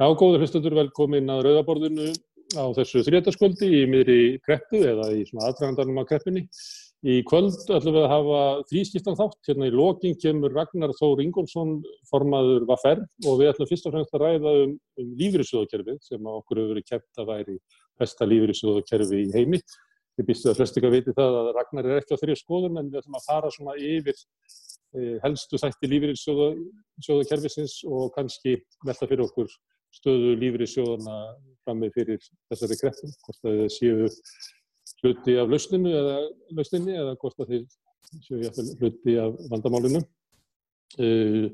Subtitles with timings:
[0.00, 2.06] Já, góður hlustendur, velkomin að Rauðaborðinu
[2.56, 6.46] á þessu þriðdaskvöldi í miðri kreppu eða í svona aðdragandarnum af kreppunni.
[7.04, 8.38] Í kvöld ætlum við að hafa
[8.70, 9.36] þrískiptan þátt.
[9.50, 11.74] Hérna í loking kemur Ragnar Þór Ingólfsson,
[12.08, 14.72] formaður Vaffer og við ætlum fyrst og fremst að ræða um,
[15.04, 17.56] um lífyrirsjóðakerfið sem okkur hefur verið kept að væri
[18.00, 19.60] besta lífyrirsjóðakerfi í heimi.
[20.16, 22.80] Ég býstu að flest ekki að viti það að Ragnar er ekki á þeirri skoðun
[22.80, 29.28] en við ætlum að fara svona yfir eh, helstu þætti lífyrirsjóðakerfisins og kannski velta fyrir
[29.28, 29.52] okkur
[29.94, 31.16] stöðu lífyrirsjóðana
[31.64, 34.08] frammi fyrir þessari kreppum, hvort að þið séu
[35.00, 36.16] hluti af lausninu eða
[36.56, 37.66] lausninni eða hvort að þið
[38.26, 40.02] séu hluti af vandamálinu.
[40.98, 41.50] Uh,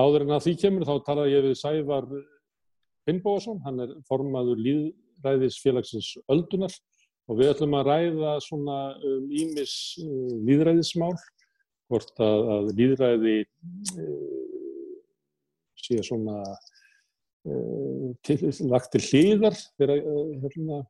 [0.00, 2.06] áður en að því kemur þá talaði ég við Sævar
[3.08, 6.72] Finnbóðarsson, hann er formaður líðræðisfélagsins Öldunar
[7.30, 9.74] og við ætlum að ræða svona um ímis
[10.04, 11.14] uh, líðræðismál,
[11.90, 13.36] hvort að, að líðræði
[14.00, 14.98] uh,
[15.80, 16.40] sé svona
[18.26, 18.38] til,
[18.68, 20.00] lagt til hlýðar þegar
[20.42, 20.80] hérna,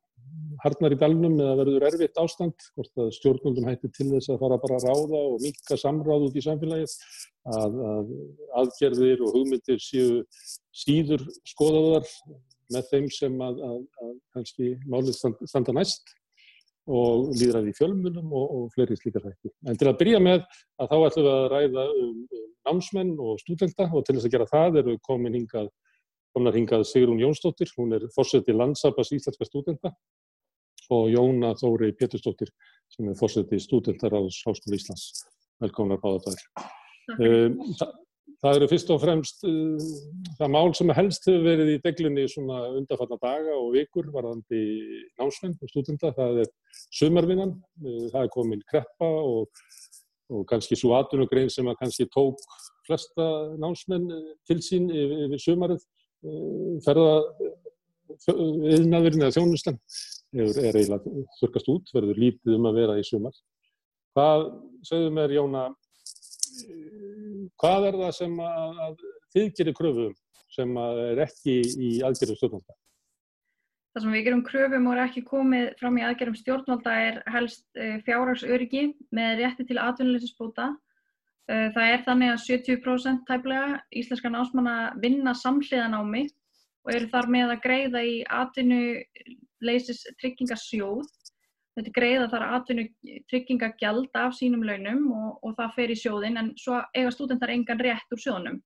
[0.63, 4.59] harnar í dalnum eða verður erfitt ástand hvort að stjórnundum hætti til þess að fara
[4.61, 6.95] bara að ráða og mika samráð út í samfélagið
[7.55, 8.13] að, að
[8.61, 10.21] aðgerðir og hugmyndir séu
[10.83, 12.07] síður skoðaðar
[12.71, 16.13] með þeim sem að, að, að kannski málið standa, standa næst
[16.91, 19.51] og líðræði í fjölmunum og, og fleiri slíkar hætti.
[19.69, 20.41] En til að byrja með
[20.81, 24.35] að þá ætlum við að ræða um, um námsmenn og stúdenta og til þess að
[24.35, 25.69] gera það eru komin hingað
[26.35, 29.91] komnar hingað Sigrún Jónsdóttir, hún er fórseti landsabas íslenska stúdenta
[30.91, 32.51] og Jóna Þóri Pétursdóttir
[32.91, 35.25] sem er fórseti stúdentarraðs Háskóla Íslands.
[35.61, 36.41] Velkomnar báða þær.
[37.21, 37.93] Um, það,
[38.43, 39.85] það eru fyrst og fremst uh,
[40.39, 44.63] það mál sem helst hefur verið í deglunni svona undarfalla daga og vikur varðandi
[45.21, 46.11] námsmenn og stúdenta.
[46.17, 46.51] Það er
[46.99, 49.63] sumarvinnan, uh, það er komin kreppa og,
[50.31, 52.43] og kannski svo atunugrein sem að kannski tók
[52.87, 54.09] flesta námsmenn
[54.49, 55.87] til sín yfir, yfir sumarið
[56.85, 59.77] ferðaðiðnaðurinn eða þjónustan
[60.35, 61.05] er, eiginlega
[61.39, 63.35] þurkast út, verður lítið um að vera í sumar.
[64.15, 64.39] Hvað,
[64.85, 65.63] segðu mér Jóna,
[67.61, 68.93] hvað er það sem að, að
[69.33, 70.15] þið gerir kröfum
[70.51, 72.73] sem er ekki í aðgerðum stjórnvalda?
[73.91, 77.65] Það sem við gerum kröfum og er ekki komið fram í aðgerðum stjórnvalda er helst
[78.05, 78.83] fjárhagsöryggi
[79.15, 80.77] með rétti til atvinnuleysisbóta Eh,
[81.49, 86.27] það er þannig að 70% tæplega íslenska námsmanna vinna samhliðanámi
[86.85, 91.09] og eru þar með að greiða í atvinnuleysis tryggingasjóð.
[91.77, 92.87] Þetta greiða þar atvinnu
[93.31, 97.79] tryggingagjald af sínum launum og, og það fer í sjóðin en svo eiga stúdentar engan
[97.79, 98.57] rétt úr sjóðunum.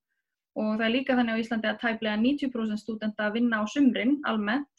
[0.56, 4.72] Og það er líka þannig á Íslandi að tæplega 90% stúdenta vinna á sumrin almennt.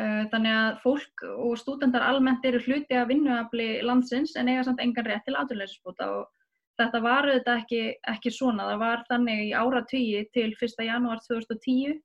[0.00, 4.82] Eh, þannig að fólk og stúdentar almennt eru hluti að vinnuafli landsins en eiga samt
[4.82, 6.24] engan rétt til atvinnuleysisbóta og
[6.80, 7.82] þetta var auðvitað ekki,
[8.14, 10.76] ekki svona, það var þannig í áratvíi til 1.
[10.88, 11.98] janúar 2010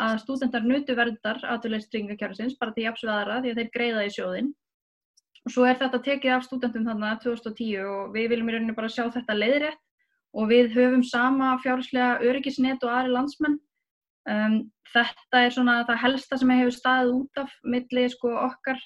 [0.00, 4.50] að stúdendar nutu verndar aðurleistringakjörðsins bara til jafnsveðara því að þeir greiða í sjóðin
[5.44, 8.76] og svo er þetta tekið af stúdendum þannig að 2010 og við viljum í rauninu
[8.76, 9.80] bara sjá þetta leiðrétt
[10.36, 13.58] og við höfum sama fjárherslega öryggisnet og aðri landsmenn.
[14.30, 14.56] Um,
[14.92, 18.80] þetta er svona það helsta sem hefur staðið út af milli sko okkar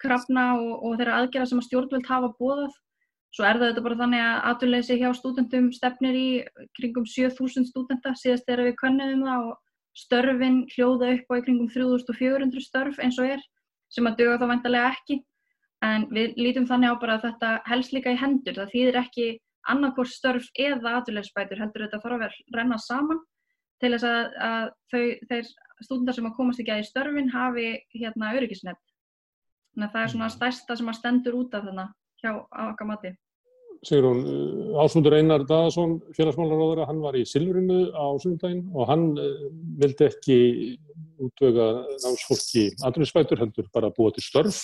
[0.00, 2.76] krafna og, og þeirra aðgerða sem að stjórnvöld hafa bóðað
[3.34, 6.28] Svo er það bara þannig að aturleysi hjá stúdendum stefnir í
[6.78, 9.56] kringum 7000 stúdenta síðast þegar við könnum það og
[9.96, 13.42] störfin hljóða upp á í kringum 3400 störf eins og er
[13.92, 15.18] sem að döga þá vantarlega ekki.
[15.84, 18.56] En við lítum þannig á bara að þetta helst líka í hendur.
[18.56, 19.28] Það þýðir ekki
[19.68, 23.20] annarkór störf eða aturleysbætur heldur þetta þarf að renna saman
[23.82, 25.48] til þess að, að þau, þeir
[25.84, 28.82] stúdendar sem að komast ekki að í störfin hafi hérna öryggisnett.
[29.74, 31.86] Þannig að það er svona stærsta sem að stendur út af þarna
[32.22, 33.12] hjá okkar mati.
[33.84, 39.46] Sigrún, eh, Ásmundur Einar Daðarsson, félagsmálaróður, hann var í Silfrinu á sundaginn og hann eh,
[39.82, 40.38] vildi ekki
[41.22, 44.62] útvöga námsfólki andrunisbætur, heldur bara búa til störf,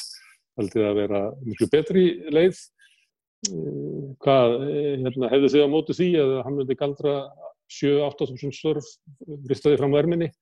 [0.58, 2.58] heldur að vera miklu betri leið.
[3.52, 4.58] Eh, hvað
[5.04, 7.14] hérna, hefðu þið á mótu því að hann vildi galdra
[7.72, 8.90] 7-8.000 störf,
[9.48, 10.32] ristaði fram verminni?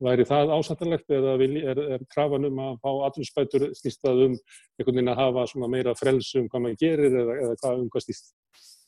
[0.00, 4.36] Væri það ásættanlegt eða er, er krafan um að fá atvinnspætur snýstað um
[4.78, 8.06] einhvern veginn að hafa meira frelsu um hvað maður gerir eða, eða hvað um hvað
[8.06, 8.32] snýst?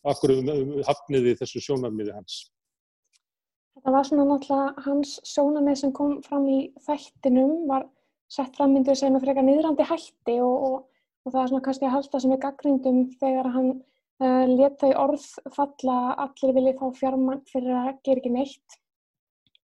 [0.09, 2.38] Akkur um, um hafniði þessu sjónarmiði hans?
[3.76, 7.87] Þetta var svona náttúrulega hans sjónarmið sem kom fram í þættinum var
[8.32, 11.88] sett fram myndir sem er frekar niðrandi hætti og, og, og það er svona kannski
[11.88, 16.87] að halda sem er gaggrindum þegar hann uh, leta í orð falla allir vilja fá
[17.03, 18.81] fjármagn fyrir að gera ekki neitt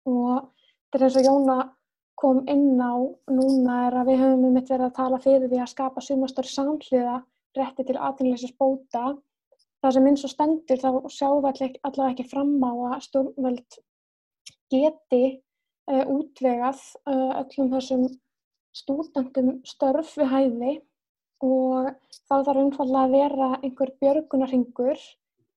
[0.09, 0.49] og
[0.89, 1.57] þetta er eins og Jóna
[2.19, 2.93] kom inn á
[3.31, 6.51] núna er að við höfum um mitt verið að tala fyrir því að skapa sumastöru
[6.51, 7.17] samhliða
[7.57, 9.13] rétti til aðeinleysins bóta.
[9.79, 13.77] Það sem eins og stendur þá sjáum við allavega ekki fram á að stjórnvöld
[14.73, 15.23] geti
[15.89, 18.05] uh, útvegað uh, öllum þessum
[18.75, 20.73] stúdendum störf við hæði
[21.45, 21.93] og
[22.27, 25.05] þá þarf umfallega að vera einhver björgunarhingur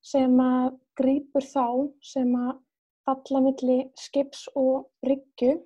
[0.02, 1.66] sem að grýpur þá
[2.04, 2.54] sem að
[3.08, 5.56] falla milli skips og ryggju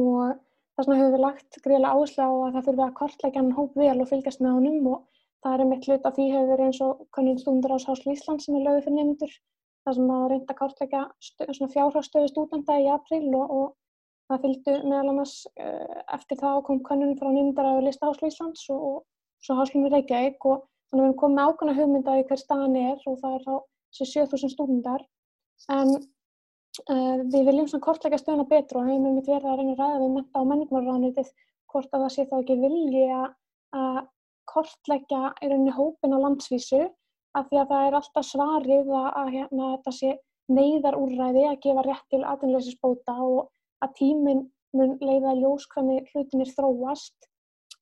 [0.00, 0.38] og
[0.80, 3.76] þess vegna höfum við lagt greiðlega áherslu á að það þurfi að kortleggja hann hóp
[3.80, 4.86] vel og fylgjast með honum.
[4.94, 8.14] Og það er einmitt hlut af því hefur verið eins og kannun stundur ás Háslu
[8.14, 9.36] Ísland sem er lögðið fyrir nefndur
[9.84, 13.66] þar sem að reynda að kortleggja fjárhagstöðu stúdenda í april og, og
[14.28, 18.66] það fylgdu meðal annars uh, eftir það kom kannun frá nefndar að lista Háslu Íslands
[18.72, 20.44] og, og svo Háslunum Reykjavík.
[20.44, 23.54] Og þannig að við erum komið ákvæmna hugmyndaði hver staðan er og það er þá
[23.96, 25.04] sér 7000 stúdendar
[25.70, 25.96] en
[26.88, 30.00] Uh, við viljum svona kortleika stöðuna betur og hefum við verið að reyna að ræða
[30.00, 31.32] við menta og menningarmáluránitið
[31.70, 33.98] hvort að það sé þá ekki vilji að
[34.50, 36.80] kortleika í rauninni hópin á landsvísu
[37.38, 40.14] af því að það er alltaf svarið að, að hérna, þetta sé
[40.50, 43.50] neyðarúrræði að gefa rétt til aðunleysisbóta og
[43.84, 44.44] að tíminn
[44.76, 47.16] mun leiða ljós hvernig hlutinir þróast.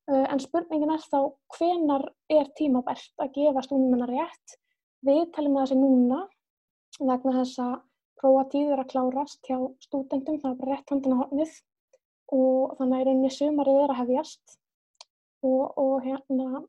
[0.08, 1.20] Uh, en spurningin er þá
[1.56, 4.58] hvenar er tímabært að gefa stúnum rétt?
[5.04, 6.20] Við talum að það sé núna
[6.98, 7.74] vegna þess að
[8.20, 11.52] prófatíð er að klárast hjá stúdendum, það er bara rétt handin á hornið
[12.34, 14.58] og þannig að í rauninni sumarið er að hefjast.
[15.46, 16.64] Og, og hérna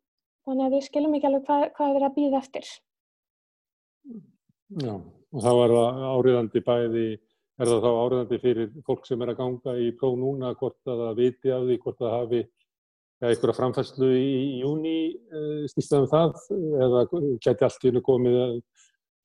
[0.46, 2.70] þannig að við skilum ekki alveg hvað, hvað er að býða eftir.
[4.80, 7.08] Já, og þá er það áriðandi bæði,
[7.60, 11.04] er það þá áriðandi fyrir fólk sem er að ganga í próf núna, hvort að
[11.06, 15.42] það viti af því, hvort það hafi ja, einhverja framfæslu í, júni e,
[15.74, 16.44] snýstaðum það,
[16.86, 17.04] eða
[17.46, 18.56] geti allt í hennu komið að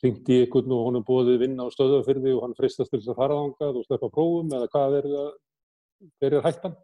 [0.04, 3.20] ringt í einhvern og honum bóðið vinna á stöðafyrði og hann fristast til þess að
[3.20, 5.30] fara ángað og sleppa prófum eða hvað er það,
[6.28, 6.76] er hættan?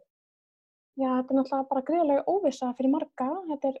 [0.99, 3.27] Já, þetta er náttúrulega bara greiðlega óvisa fyrir marga.
[3.51, 3.77] Þetta er,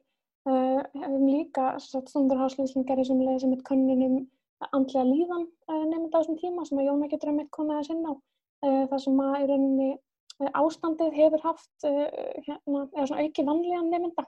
[0.49, 4.21] uh, hefum líka stundurháslýslingar sem leiði sem eitt könnunum
[4.71, 7.89] andlega líðan uh, nefnd á þessum tíma sem að Jóna getur að mitt koma að
[7.89, 8.15] sinna á.
[8.61, 9.91] Uh, það sem að í rauninni
[10.57, 14.23] ástandið hefur haft hérna, eða svona auki vanlíðan nefnda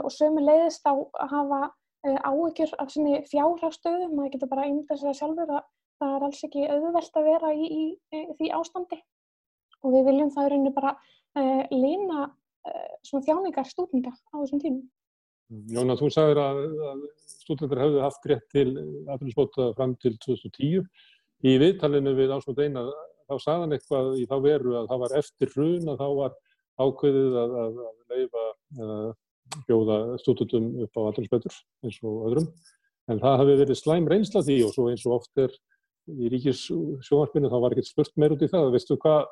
[0.00, 1.58] og sömu leiðist á að hafa
[2.06, 5.64] Eh, áhyggjur af svona fjárhagstöðu, maður getur bara ímyndað sér sjálfur að
[5.98, 8.98] það er alls ekki auðvelt að vera í, í, í því ástandi
[9.82, 14.86] og við viljum það rauninu bara uh, lína uh, svona þjáningar stúdenda á þessum tímum.
[15.74, 16.62] Jóna, þú sagðir að,
[16.92, 17.04] að
[17.34, 20.88] stúdendar hafðu haft rétt til aðfélagsbóta fram til 2010.
[21.50, 22.94] Í viðtalinu við Ásmund Einar
[23.26, 26.42] þá sagðan eitthvað í þá veru að það var eftir hrun að þá var
[26.78, 28.50] ákveðið að, að, að leifa
[29.68, 31.56] bjóða stúdendum upp á aðhalsbetur
[31.86, 32.48] eins og öðrum.
[33.08, 35.54] En það hafi verið slæm reynsla því og svo eins og oft er
[36.08, 38.70] í ríkis sjónvarpinu þá var ekkert spurt meir út í það.
[38.74, 39.24] Veistu hvað,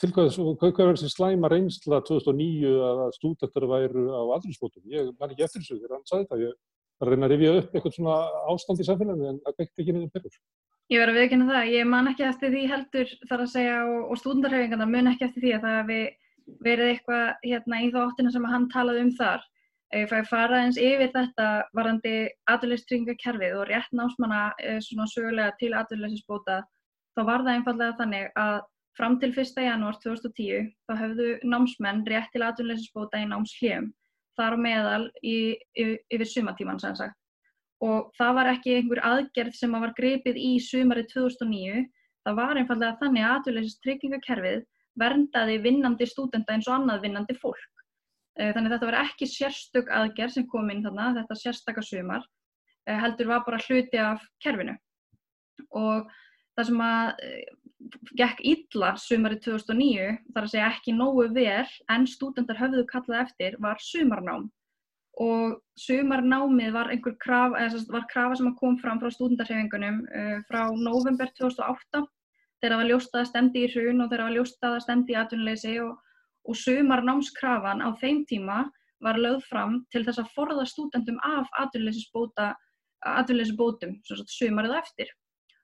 [0.00, 4.88] til hvað, hvað verður þessi slæma reynsla 2009 að stúdendur væru á aðhalsbótum?
[4.90, 6.44] Ég man ekki eftir þessu þegar hann sagði það.
[6.46, 6.58] Ég
[7.02, 8.18] var að reyna að rifja upp eitthvað svona
[8.52, 10.36] ástand í samfélaginu en það vekti ekki niður perur.
[10.90, 11.70] Ég verði að viðkynna það.
[11.72, 15.44] Ég man ekki eftir því heldur þar að segja og, og stúdendarhefingarna mun ekki eftir
[15.46, 16.00] því að það hefði
[16.66, 19.44] verið eitthvað hérna, í þáttina sem hann talaði um þar.
[19.92, 21.46] Ef ég fara eins yfir þetta
[21.76, 22.14] varandi
[22.48, 26.62] aðurleystryggingakerfið og rétt námsmanna eh, svona sögulega til aðurleysisbóta
[27.12, 28.60] þá var það einfallega þannig að
[28.96, 29.58] fram til 1.
[29.66, 33.90] janúar 2010 þá höfðu námsmenn rétt til aðurleysisbóta í námsljum
[34.38, 35.36] þar á meðal í,
[35.76, 37.18] yfir sumatíman sem sagt.
[37.82, 41.84] Og það var ekki einhver aðgerð sem var greipið í sumari 2009,
[42.24, 44.64] það var einfallega þannig að aðurleysistryggingakerfið
[45.02, 47.81] verndaði vinnandi stúdenda eins og annað vinnandi fólk.
[48.40, 52.24] Eh, þannig þetta var ekki sérstök aðgerð sem kom inn þarna, þetta sérstakka sumar,
[52.86, 54.76] eh, heldur var bara hluti af kerfinu.
[55.76, 56.08] Og
[56.56, 57.44] það sem að eh,
[58.16, 63.58] gekk illa sumari 2009, þar að segja ekki nógu vel en stúdendar höfðu kallað eftir,
[63.60, 64.48] var sumarnám.
[65.20, 69.98] Og sumarnámið var einhver krafa, eða var krafa sem kom fram frá stúdendarhefingunum
[70.48, 72.00] frá november 2008
[72.62, 75.12] þegar það var ljóstað að stemdi í hrun og þegar það var ljóstað að stemdi
[75.12, 75.92] í atvinnuleysi og
[76.48, 78.58] og sumar námskrafan á þeim tíma
[79.02, 83.92] var lögð fram til þess að forða stúdendum af atvinnuleysisbótum
[84.30, 85.08] sumarið eftir.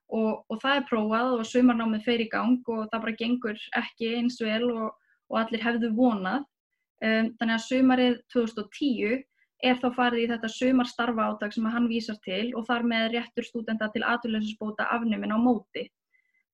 [0.08, 4.06] Og, og það er prófað og sumarnámið fer í gang og það bara gengur ekki
[4.18, 4.88] eins vel og,
[5.28, 6.42] og allir hefðu vonað.
[6.99, 9.23] Um, þannig að sumarið 2010
[9.68, 13.44] er þá farið í þetta sumarstarfa áttak sem hann vísar til og þar með réttur
[13.47, 15.82] stúdenda til atvinnuleysisbóta afnumin á móti.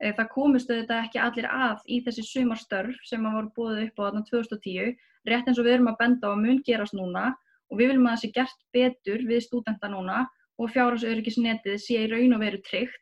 [0.03, 4.01] Eh, það komustu þetta ekki allir að í þessi sumarstörf sem að voru búið upp
[4.01, 4.95] á þarna 2010,
[5.31, 7.29] rétt eins og við erum að benda á að mun gerast núna
[7.71, 10.25] og við viljum að það sé gert betur við stúdenta núna
[10.59, 13.01] og fjárhásauðryggisnetið sé í raun og veru tryggt,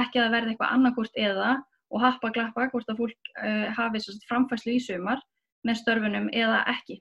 [0.00, 1.52] ekki að það verði eitthvað annarkort eða
[1.90, 5.22] og happa glappa hvort að fólk uh, hafi framfæslu í sumar
[5.66, 7.00] með störfunum eða ekki.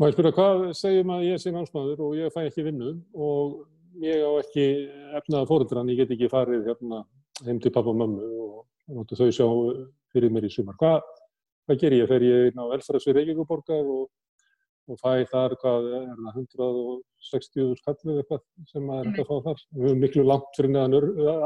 [0.00, 3.58] Má ég spyrja, hvað segjum að ég sé námsmaður og ég fæ ekki vinnu og
[4.02, 4.68] ég á ekki
[5.20, 7.02] efnaða fórundran, ég get ekki farið hérna
[7.46, 8.30] heim til pappa og mömmu
[8.92, 9.46] og þau sjá
[10.12, 10.76] fyrir mér í sumar.
[10.80, 11.00] Hvað,
[11.66, 12.08] hvað ger ég?
[12.10, 14.06] Fer ég inn á velferðsvið Reykjavíkuborgar og,
[14.90, 16.80] og fæ þar, hvað er það,
[17.32, 19.66] 160 skallið eitthvað sem maður er hægt að fá þar.
[19.74, 20.98] Við höfum miklu langt fyrir neðan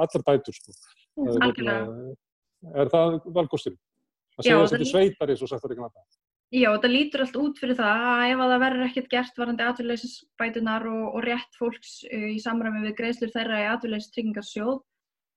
[0.05, 0.77] allar bætur, sko.
[1.17, 1.91] Það er,
[2.85, 3.81] er það valgostin?
[4.37, 6.23] Það segja þess að þetta sveitar eins og sagt það ekki náttúrulega.
[6.55, 9.65] Já, þetta lítur allt út fyrir það að ef að það verður ekkert gert varandi
[9.67, 14.85] atvinnleysisbætunar og, og rétt fólks uh, í samræmi við greiðslur þeirra í atvinnleysistryggingarsjóð uh,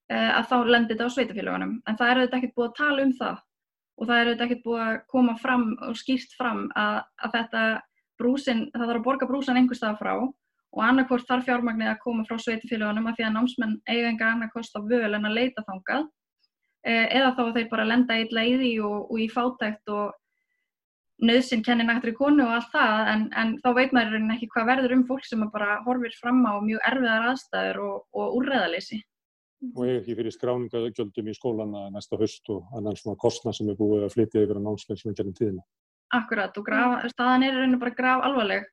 [0.10, 1.75] að þá lendir þetta á sveitafélagunum.
[1.86, 3.38] En það er auðvitað ekkert búið að tala um það
[4.00, 7.63] og það er auðvitað ekkert búið að koma fram og skýrt fram að, að þetta
[8.20, 12.25] brúsin, það þarf að borga brúsan einhver stað frá og annarkort þarf fjármagnið að koma
[12.28, 15.66] frá sveitafélagunum að því að námsmenn eiga enga annað kost á völ en að leita
[15.68, 20.18] þangað uh, eða þá þeir bara lenda í leiði og, og í fátækt og
[21.25, 24.96] nöðsinn kennir nættri konu og allt það en, en þá veit maður ekki hvað verður
[24.96, 29.01] um fólk sem bara horfir fram á mjög erfiðar aðstæður og, og úrreðaleysi.
[29.60, 33.75] Og ég ekki fyrir skráningagjöldum í skólana næsta höst og annan svona kostna sem er
[33.80, 35.63] búið að flytja yfir á námsleik sem er gennum tíðina.
[36.16, 38.70] Akkurat og graf, staðan er raun og bara graf alvarleg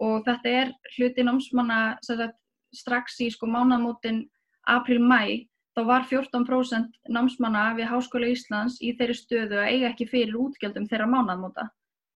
[0.00, 2.38] og þetta er hluti námsmanna sagt,
[2.72, 4.24] strax í sko mánamótin
[4.70, 10.40] april-mæ þá var 14% námsmanna við Háskóla Íslands í þeirri stöðu að eiga ekki fyrir
[10.40, 11.68] útgjöldum þeirra mánamóta.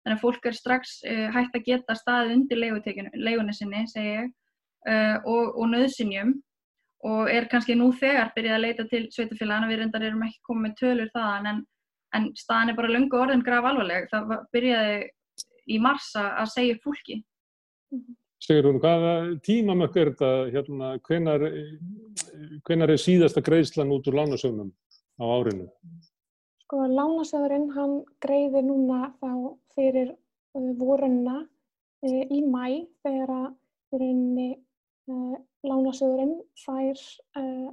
[0.04, 4.32] Þannig að fólk er strax uh, hægt að geta staðið undir leigunni sinni, segi ég,
[4.88, 6.34] uh, og, og nöðsynjum
[7.04, 10.64] og er kannski nú þegar byrjað að leita til sveitufélagana, við reyndar erum ekki komið
[10.64, 11.62] með tölur þaðan, en,
[12.16, 14.08] en staðan er bara lungu orðin graf alvarleg.
[14.12, 14.98] Það byrjaði
[15.68, 17.20] í marsa að segja fólki.
[18.44, 19.12] Segur hún, hvaða
[19.44, 21.44] tímamökk er þetta, hérna, hvenar,
[22.66, 24.72] hvenar er síðasta greiðslan út úr lánasögnum
[25.16, 25.68] á árinu?
[26.64, 29.30] Sko lánasöðurinn hann greiðir núna þá
[29.76, 33.48] fyrir uh, vorunna uh, í mæ þegar að
[33.92, 34.50] fyririnni
[35.08, 37.00] uh, lánasöðurinn fær
[37.40, 37.70] uh,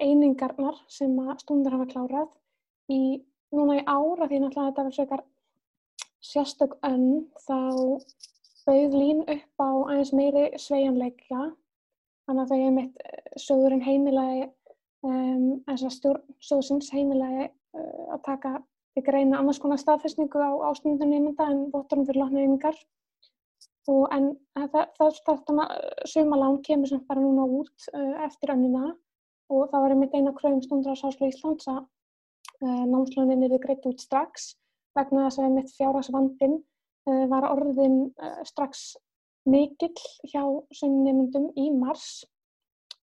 [0.00, 2.30] einingarnar sem að stundur hafa klárað
[2.92, 3.00] í
[3.54, 5.24] núna í ára því náttúrulega þetta verður svekar
[6.24, 7.08] sérstök önn
[7.44, 7.58] þá
[8.64, 11.42] bauð lín upp á aðeins meiri sveianleika
[12.24, 14.46] þannig að þau hefur mitt uh, söðurinn heimilagi
[15.04, 18.50] um, þess að stjórn söðsins heimilagi Eh, að taka
[18.94, 22.22] til greina annars konar staðfestningu á ásnundunni nefnda en voturum fyrir
[23.84, 28.96] látnareiningar en þetta sumalán kemur sem bara núna út uh, eftir önnina
[29.50, 31.82] og það var einmitt eina kröfum stundur á Sáslu Íslands að
[32.62, 34.56] uh, námslönin eru greitt út strax
[34.96, 36.56] vegna þess að einmitt fjárhagsvandin
[37.10, 38.12] uh, var orðin
[38.44, 38.96] strax
[39.44, 42.24] mikill hjá sömnumundum í mars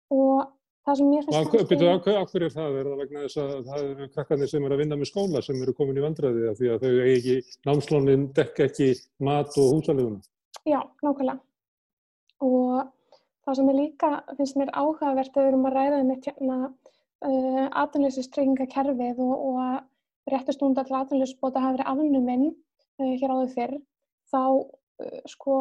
[0.10, 0.50] og
[0.84, 1.62] Það sem mér finnst það...
[1.70, 2.74] Býtu, áhverju er það?
[2.76, 5.62] Er það vegna þess að það eru krakkarnir sem eru að vinna með skóla sem
[5.64, 7.36] eru komin í vandræði af því að þau ekki,
[7.70, 8.90] námslónin dekka ekki
[9.24, 10.20] mat og húsaleguna?
[10.64, 11.40] Já, nákvæmlega.
[12.44, 12.92] Og
[13.44, 17.66] það sem er líka, finnst mér áhugavert að við erum að ræða með hérna uh,
[17.82, 19.80] atvinnleysistryggingakerfið og, og að
[20.32, 23.74] réttustundar til atvinnleysisbóta hafi verið afnuminn uh, hér áður fyrr,
[24.32, 25.58] þá uh, sko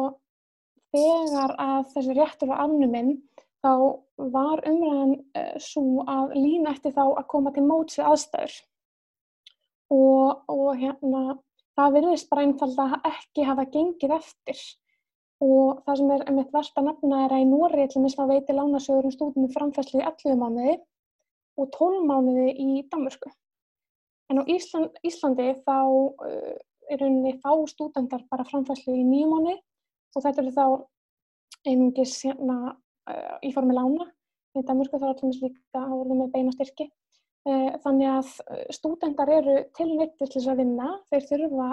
[0.93, 3.15] þegar að þessi réttur var afnuminn
[3.63, 3.71] þá
[4.35, 8.55] var umræðan uh, svo að lína eftir þá að koma til móts við aðstæður
[9.93, 11.23] og, og hérna
[11.75, 14.63] það virðist bara einfalda ekki hafa gengið eftir
[15.43, 18.33] og það sem er einmitt verðt að nefna er að í Nóri til minnst að
[18.33, 20.75] veiti lánasögurum stúdum með framfæslu í 11 mánuði
[21.59, 23.31] og 12 mánuði í Danmörsku.
[24.31, 26.53] En á Ísland, Íslandi þá uh,
[26.89, 29.59] er rauninni fá stúdendar bara framfæslu í 9 mánuði
[30.15, 30.65] og þetta eru þá
[31.67, 32.57] einungis hérna
[33.43, 34.07] í formi lána.
[34.53, 36.89] Í Danmörku þá er allir líka að verða með beina styrki.
[37.83, 38.29] Þannig að
[38.71, 40.89] stúdendar eru tilnittir til þess að vinna.
[41.11, 41.69] Þeir þurfa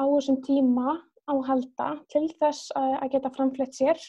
[0.00, 0.96] á þessum tíma
[1.30, 4.00] á halda til þess að geta framflett sér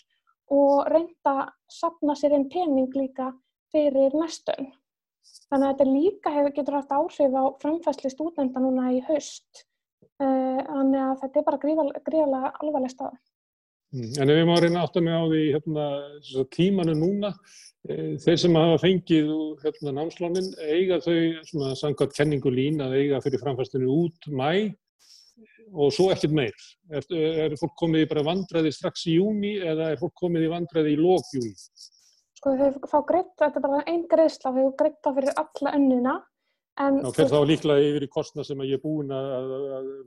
[0.54, 3.32] og reynda að sapna sér einn pening líka
[3.74, 4.72] fyrir næstun.
[5.50, 9.66] Þannig að þetta líka hefur, getur haft áhrif á framfæsli stúdenda núna í haust.
[10.20, 13.16] Þannig að þetta er bara gríðarlega alvarleg staða.
[13.94, 15.86] Mm, en ef ég má reyna að mig á því hérna,
[16.56, 17.30] tímanu núna,
[17.86, 19.28] e, þeir sem hafa fengið
[19.62, 21.18] hérna, námslánin, eiga þau
[21.50, 24.74] svona samkvæmt kenningu lín að eiga fyrir framfæstunni út mæ
[25.72, 26.68] og svo ekkert meir.
[26.92, 27.08] Er,
[27.48, 30.94] er fólk komið í bara vandræði strax í júni eða er fólk komið í vandræði
[30.96, 31.54] í lók júni?
[32.38, 36.20] Sko þau fá greitt, þetta er bara einn greiðsla, þau greitt það fyrir alla önnina
[36.74, 39.52] Og fyrir þá líklega yfir í kostna sem ég er búin að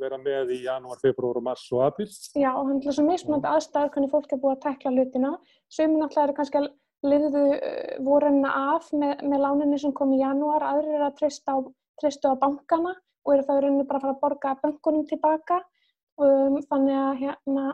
[0.00, 2.08] vera með í janúar, februar, mars og april?
[2.34, 5.30] Já, og hann er svo mismunandi aðstæður hvernig fólk er búið að tekla hlutina.
[5.70, 6.68] Sumir náttúrulega eru kannski að
[7.06, 11.54] liðuðu uh, vorunna af með, með láninni sem kom í janúar, aðrir eru að treysta
[11.54, 15.62] á, á bankana og eru það verið bara að fara að borga bankunum tilbaka.
[16.16, 17.64] Um, þannig að hérna,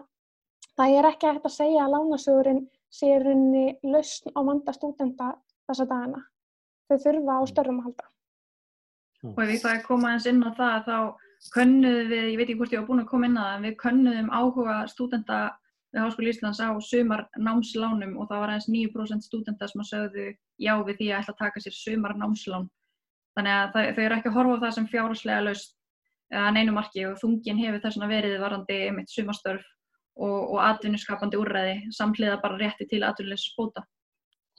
[0.79, 5.29] það er ekki hægt að segja að lánasögurinn sé runni lausn á vanda stúdenda
[5.69, 6.25] þessa dagana.
[6.89, 8.09] Þau þurfa á störrum að halda.
[9.23, 10.97] og ef ég það er koma eins inn á það þá
[11.55, 13.67] könnuðum við, ég veit ekki hvort ég var búin að koma inn á það, en
[13.67, 15.39] við könnuðum áhuga stúdenda
[15.93, 20.27] við Háskóli Íslands á sumar námslánum og það var aðeins 9% stúdenda sem að sögðu
[20.59, 22.69] já við því að ætla að taka sér sumar námslán.
[23.37, 25.79] Þannig að það, þau eru ekki að horfa á það sem fjárháslega laust
[26.33, 29.65] að neinu marki og þungin hefur þess að verið varandi einmitt sumastörf
[30.17, 33.85] og, og atvinnuskapandi úrræði samhliða bara rétti til atvinnulegs spóta.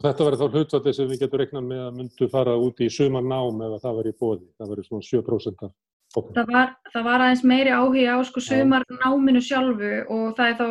[0.01, 3.25] Þetta verður þá hlutvalli sem við getum reiknað með að myndu fara út í sumar
[3.25, 4.47] nám ef það verður í bóði.
[4.57, 5.73] Það verður svona 7% af
[6.15, 6.33] hópum.
[6.37, 10.57] Það var, það var aðeins meiri áhuga á sko sumar náminu sjálfu og það er
[10.61, 10.67] þá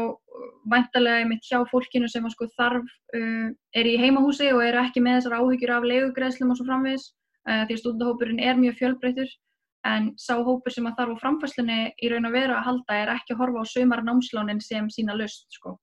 [0.73, 2.83] væntalega einmitt hjá fólkinu sem sko þarf
[3.17, 7.09] uh, er í heimahúsi og eru ekki með þessar áhugjur af legugreðslum og svo framvegis
[7.49, 9.33] uh, því að stúdendahópurinn er mjög fjölbreytur
[9.89, 13.15] en sá hópur sem að þarf á framfæslunni í raun og veru að halda er
[13.17, 15.77] ekki að horfa á sumar námslánin sem sína lust sko.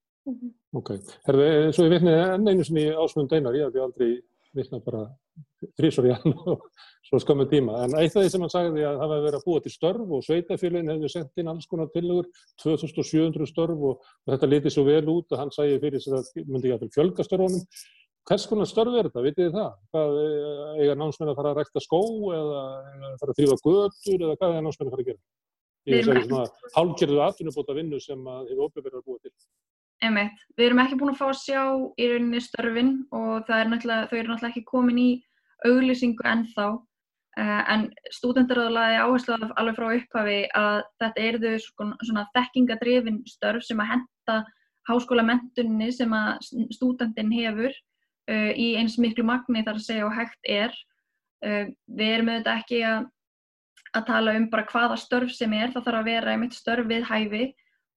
[0.77, 0.93] Ok,
[1.27, 4.19] herðu, svo ég vitni enn einu sem ég ásmund einar, ég hef aldrei
[4.55, 5.03] vitnað bara
[5.77, 6.63] þrísor í hann og
[7.05, 7.83] svo skamum tíma.
[7.85, 10.13] En eitt af því sem hann sagði að það hefði verið að búa til störf
[10.15, 12.29] og sveitafélagin hefði sendt inn alls konar tilugur,
[12.63, 16.29] 2700 störf og, og þetta liti svo vel út að hann sæði fyrir þess að
[16.33, 17.65] það myndi ekki að fjölga störfunum.
[18.29, 19.69] Hvers konar störf er þetta, vitið þið það?
[19.89, 20.17] Hvað,
[20.83, 22.01] eiga námsmenn að fara að rækta skó
[22.35, 22.59] eða
[23.17, 25.21] fara að þrýfa götur eða hvað er námsmenn að fara að gera?
[25.89, 29.33] Í þessari svona hálfgerðu atvinnubóta vinnu sem hefur óbyrður að búa til.
[30.05, 30.45] Einmitt.
[30.59, 31.63] Við erum ekki búin að fá að sjá
[31.97, 35.09] í rauninni störfin og er þau eru náttúrulega ekki komin í
[35.65, 42.29] auglýsingu ennþá uh, en stúdendaráðlaði áherslu alveg frá upphafi að þetta eru þau svona, svona
[42.37, 44.39] þekkingadrifin störf sem að henda
[44.89, 47.73] háskólamentunni sem að stúdendin hefur
[48.29, 50.75] uh, í eins miklu magni þar að segja og hægt er.
[51.45, 53.09] Uh, við erum auðvitað ekki að,
[53.95, 57.05] að tala um bara hvaða störf sem er, það þarf að vera einmitt störf við
[57.09, 57.43] hæfi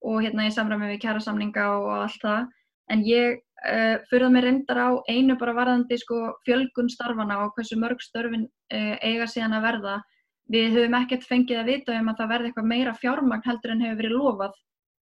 [0.02, 2.46] og hérna í samræmi við kjærasamninga og allt það.
[2.90, 7.78] En ég uh, fyrðað mér reyndar á einu bara varðandi sko, fjölgun starfana og hversu
[7.80, 9.96] mörg störfin uh, eiga síðan að verða.
[10.52, 13.84] Við höfum ekkert fengið að vita um að það verði eitthvað meira fjármagn heldur en
[13.84, 14.56] hefur verið lofað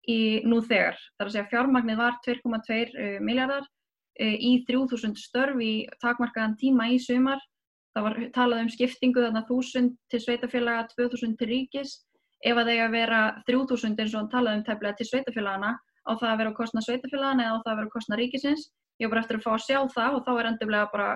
[0.10, 0.98] í nú þegar.
[0.98, 3.70] Það er að segja fjármagnið var 2,2 uh, miljardar
[4.20, 7.40] í 3000 störf í takmarkaðan tíma í sumar.
[7.96, 11.96] Það var talað um skiptingu þarna 1000 til sveitafélaga, 2000 til ríkis
[12.46, 16.12] ef að þeir að vera 3000 eins og hann talaði um tefnilega til sveitafélagana á
[16.16, 18.70] það að vera á kostna sveitafélagana eða á það að vera á kostna ríkisins.
[19.00, 21.10] Ég er bara eftir að fá að sjá það og þá er endilega bara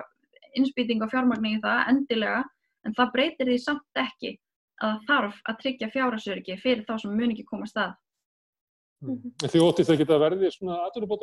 [0.58, 2.42] innspýting og fjármagning í það endilega
[2.84, 4.34] en það breytir því samt ekki
[4.82, 7.94] að það þarf að tryggja fjárasörgi fyrir þá sem mun ekki koma stað.
[9.02, 9.32] Mm.
[9.42, 10.76] Því óttist það geta verði svona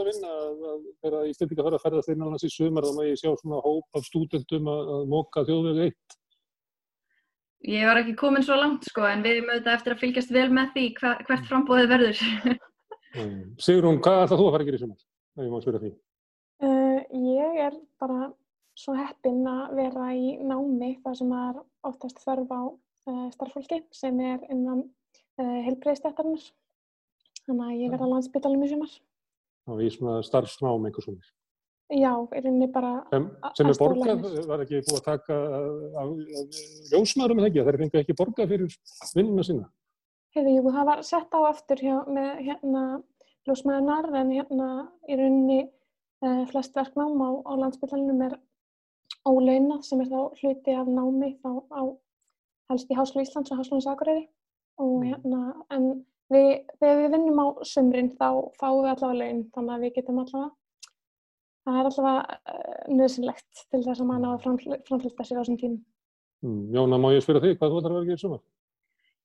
[0.05, 3.29] vinna að þegar Íslandika þarf að ferða þeirra annars í sumar þá má ég sjá
[3.31, 6.17] svona hóp af stúdendum að, að móka þjóðvegu eitt.
[7.71, 10.47] Ég var ekki komin svo langt sko en við erum auðvitað eftir að fylgjast vel
[10.53, 12.21] með því hver, hvert frambóðið verður.
[13.65, 15.03] Sigrún, hvað ætlað þú að fara að gera í sumar?
[15.35, 15.91] Það ég má spyrja því.
[16.61, 16.99] Uh,
[17.31, 18.31] ég er bara
[18.77, 24.17] svo heppinn að vera í námi þar sem er oftast þörf á uh, starffólki sem
[24.25, 26.45] er innan uh, helbreyðstættarnar.
[27.49, 28.97] Þannig að ég verða á landsbytalum í sumar.
[29.71, 31.31] Og í svona starfsnám einhvers svona?
[31.91, 33.25] Já, er henni bara sem,
[33.57, 35.37] sem er borgað, var ekki búið að taka
[35.99, 36.11] af
[36.93, 38.75] ljósmaðurum eða ekki, það er fengið ekki borgað fyrir
[39.17, 39.65] vinnuna sína?
[40.31, 42.83] Hefur, jú, það var sett á aftur hjá, með hérna
[43.49, 44.69] ljósmaðunar en hérna
[45.09, 48.37] í rauninni eh, flest verknám á, á landsbytalinum er
[49.27, 51.81] ólaunað sem er þá hluti af námi þá á
[52.71, 54.23] helst í Háskóla Íslands og Háskóla Sakureyri
[54.79, 55.09] og mm.
[55.09, 55.41] hérna
[55.75, 55.91] en
[56.31, 58.27] við, þegar við vinnum á sömrin þá
[58.59, 60.51] fáum við allavega laun þannig að við getum allavega
[61.65, 65.59] það er alltaf uh, nöðsynlegt til þess að mann á að framflýtta sér á þessum
[65.61, 65.81] tímum.
[66.41, 68.43] Mm, Jóna, má ég spyrja þig, hvað þú ætlar að vera að gera í sumar?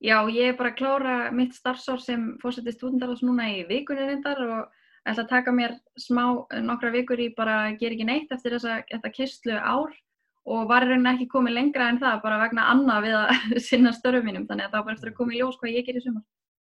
[0.05, 4.43] Já, ég er bara að klára mitt starfsár sem fórsetið stúdendarás núna í vikunni reyndar
[4.45, 6.25] og ætla að taka mér smá
[6.67, 9.95] nokkra vikur í bara að gera ekki neitt eftir þessa, þetta kistlu ár
[10.47, 13.33] og var í rauninni ekki komið lengra en það bara vegna annað við að
[13.71, 15.89] sinna störfum mínum þannig að það var bara eftir að koma í ljós hvað ég
[15.89, 16.27] ger í sumar.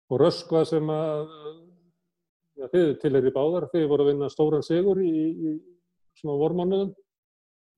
[0.08, 1.26] Og röskva sem að
[2.58, 5.58] ja, þið til er í báðar, þið voru að vinna stóran sigur í, í
[6.20, 6.94] svona vormánuðum.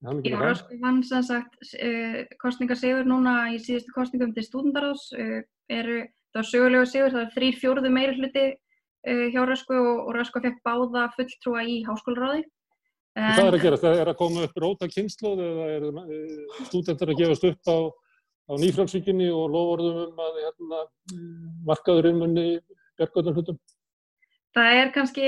[0.00, 5.10] Já, Rösku vann sem sagt uh, kostningarsigur núna í síðustu kostningum til stúdendarás.
[5.12, 5.98] Uh, eru,
[6.32, 10.16] það var sögulegu sigur, það var þrýr fjóruðu meiri hluti uh, hjá Rösku og, og
[10.16, 12.46] Rösku fekk báða fulltrúa í háskólaráði.
[13.18, 15.86] En það er að gera, það er að koma upp róta kynnslóð eða er
[16.68, 17.76] stúdendar að gefast upp á,
[18.50, 20.80] á nýfrálsvíkinni og lofórðum um að hérna,
[21.68, 22.46] markaðurinn munni
[22.98, 23.60] bergöðnum hlutum?
[24.50, 25.26] Það er kannski,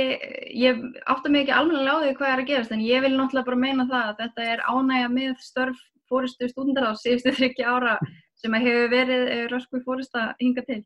[0.59, 3.47] ég átta mig ekki alveg á því hvað er að gerast en ég vil náttúrulega
[3.47, 7.97] bara meina það að þetta er ánægja með störf fóristu stúndar á síðustu þryggja ára
[8.43, 10.81] sem hefur verið eh, rösku fórista hinga til.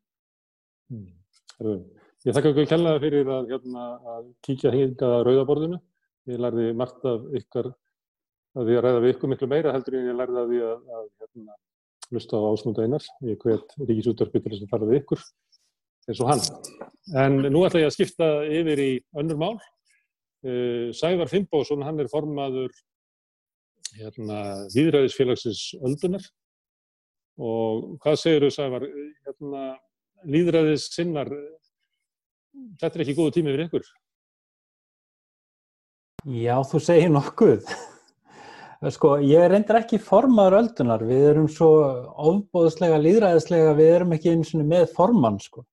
[0.93, 1.09] Hmm.
[2.27, 5.81] Ég þakka ykkur kjallaði fyrir að, hérna, að kíkja hinga rauðaborðinu.
[6.29, 7.71] Ég lærði margt af ykkar
[8.57, 10.85] að því að ræða við ykkur miklu meira heldur en ég lærði að því að,
[10.99, 11.57] að hérna,
[12.13, 15.23] hlusta á ásmund einar, ég hvet ríkisúttarpi til þess að fara við ykkur
[16.07, 16.45] eins og hann.
[17.19, 19.57] En nú ætla ég að skipta yfir í önnur mál.
[20.47, 22.71] Uh, Sævar Fimbósson, hann er formaður
[23.97, 26.23] hérna, Líðræðisfélagsins Öldunar
[27.37, 28.87] og hvað segir þau Sævar,
[29.27, 29.65] hérna,
[30.25, 31.31] líðræðis sinnar,
[32.81, 33.91] þetta er ekki góðu tími fyrir ykkur?
[36.27, 37.69] Já, þú segir nokkuð.
[38.93, 41.71] Sko, ég reyndar ekki formaður öldunar, við erum svo
[42.31, 45.65] ofbóðslega, líðræðislega, við erum ekki eins og með formann, sko.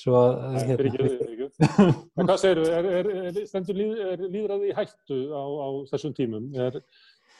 [0.00, 0.20] Svo,
[0.54, 1.86] hérna, er ekki, er ekki.
[2.16, 3.08] En hvað segir þú, er, er,
[3.42, 6.46] er, líð, líðræði í hættu á, á þessum tímum?
[6.54, 6.78] Uh,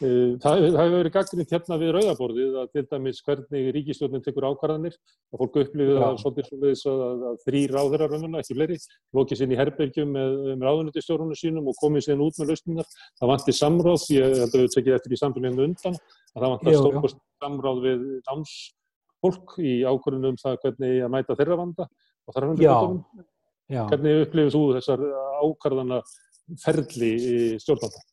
[0.01, 4.95] það, það hefur verið gaggrind hérna við rauðaborðið að til dæmis hvernig ríkistjórnum tekur ákvarðanir
[4.97, 8.79] að fólk upplifið að svolítið svolítið að, að þrý ráðherrar raunverulega, ekki fleiri,
[9.19, 12.95] lókið sér í herbergjum með, með ráðunöndistjórnum sínum og komið sér út með lausningar.
[13.21, 15.99] Það vantir samráð, ég held að við tekið eftir í samfélaginu undan,
[16.33, 21.91] að það vantir stórkost samráð við námsfólk í ákvarðunum það hvernig að mæta þeirra vanda
[21.91, 22.49] og þar
[23.71, 25.05] hvernig upplifið þú þessar
[25.45, 26.01] ákvarðana
[26.59, 28.10] ferli í stjórnvalda?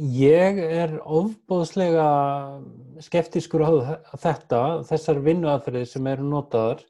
[0.00, 2.04] Ég er ofbóðslega
[3.04, 3.72] skeftískur á
[4.22, 6.80] þetta, þessar vinnuaðferðir sem eru notaðar.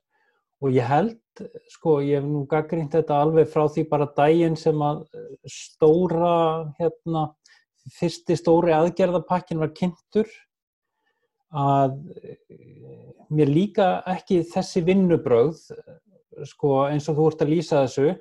[0.62, 1.42] Og ég held,
[1.74, 5.02] sko, ég hef nú gaggrínt þetta alveg frá því bara daginn sem að
[5.42, 7.24] stóra, hérna,
[7.98, 10.30] fyrsti stóri aðgerðapakkin var kynntur
[11.50, 11.98] að
[13.34, 15.58] mér líka ekki þessi vinnubröð,
[16.46, 18.12] sko, eins og þú ert að lýsa þessu,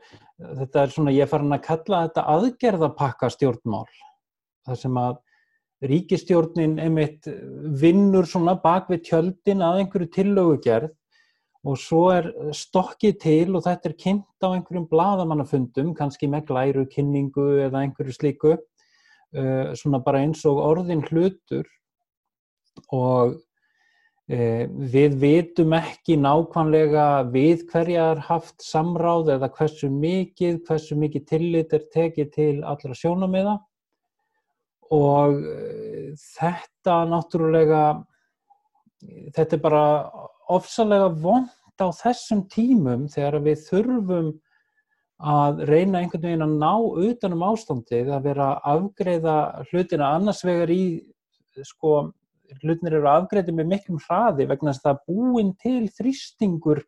[0.63, 3.85] þetta er svona, ég er farin að kalla þetta aðgerðapakka stjórnmál
[4.67, 5.17] þar sem að
[5.89, 7.27] ríkistjórnin einmitt
[7.79, 10.95] vinnur svona bak við tjöldin að einhverju tillögugerð
[11.67, 16.85] og svo er stokkið til og þetta er kynnt á einhverjum bladamannafundum, kannski með glæru
[16.91, 21.67] kynningu eða einhverju slíku, uh, svona bara eins og orðin hlutur.
[22.95, 24.63] Og uh,
[24.95, 31.89] við vitum ekki nákvæmlega við hverjar haft samráð eða hversu mikið, hversu mikið tillit er
[31.91, 33.59] tekið til allra sjónamiða
[34.95, 37.83] og eh, þetta náttúrulega
[39.35, 39.83] þetta er bara
[40.49, 41.49] ofsalega vond
[41.79, 44.31] á þessum tímum þegar við þurfum
[45.19, 46.73] að reyna einhvern veginn að ná
[47.09, 49.35] utanum ástandið að vera að afgreða
[49.69, 50.13] hlutina.
[50.15, 50.83] Annars vegar í
[51.67, 52.09] sko
[52.63, 56.83] hlutinir eru afgreðið með miklum hraði vegna þess að það búin til þrýstingur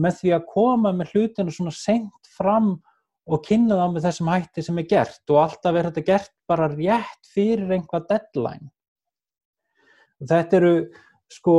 [0.00, 2.74] með því að koma með hlutina svona senkt fram
[3.24, 6.68] og kynna það með þessum hætti sem er gert og alltaf er þetta gert bara
[6.72, 8.70] rétt fyrir einhvað deadline.
[10.24, 10.72] Þetta eru,
[11.32, 11.56] sko,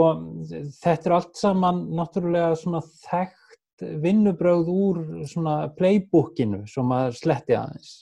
[0.81, 7.95] þetta eru allt saman náttúrulega svona þekkt vinnubröð úr svona playbookinu sem að sletti aðeins.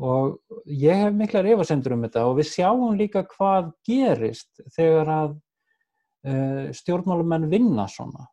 [0.00, 0.38] Og
[0.70, 6.68] ég hef miklar efasendur um þetta og við sjáum líka hvað gerist þegar að uh,
[6.76, 8.28] stjórnmálumenn vinna svona.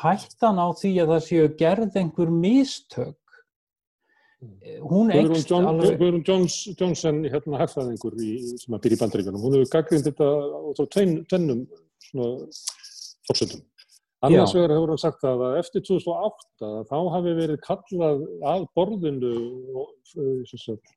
[0.00, 3.19] Hættan á því að það séu gerð einhver mistök
[4.90, 5.98] hún ekst John, alveg.
[6.00, 8.16] Guðrún Johnson, hérna herrfæðingur
[8.62, 11.66] sem að byrja í bandaríkanum, hún hefur gaggrind þetta á tvennum
[13.28, 13.66] fórsöndum
[14.26, 19.32] annars vegar hefur hann sagt að eftir 2008 þá hafi verið kallað að borðinu
[20.50, 20.92] sagt,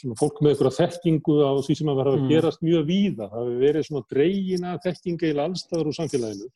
[0.00, 3.28] svona fólk með eitthvað þekkingu á því sem að vera að gerast mjög víða.
[3.28, 6.50] Það hefur verið svona dreygina þekkinga í allstaður úr samfélaginu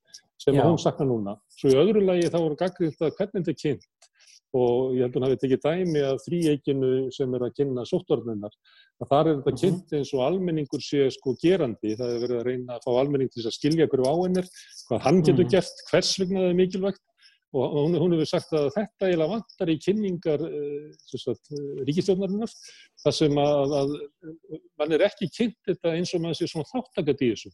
[0.45, 1.37] sem hún sakna núna.
[1.57, 4.11] Svo í öðru lagi þá voru gaggrind að hvernig þetta er kynnt
[4.55, 8.55] og ég held að hann hafi tekið dæmi að þrýeikinu sem er að kynna sóttvarnirnar
[9.03, 9.63] að þar er þetta mhm.
[9.63, 13.33] kynnt eins og almenningur sé sko gerandi, það hefur verið að reyna að fá almenning
[13.35, 14.53] til að skilja hverju áhennir
[14.89, 15.53] hvað hann getur mm.
[15.57, 17.05] gert, hvers vegna það er mikilvægt
[17.55, 22.55] og hún, hún hefur sagt að þetta eiginlega vantar í kynningar uh, ríkistjónarinnar
[23.03, 23.93] þar sem að, að
[24.81, 26.85] mann er ekki kynnt þetta eins og maður sé svona
[27.21, 27.53] þessu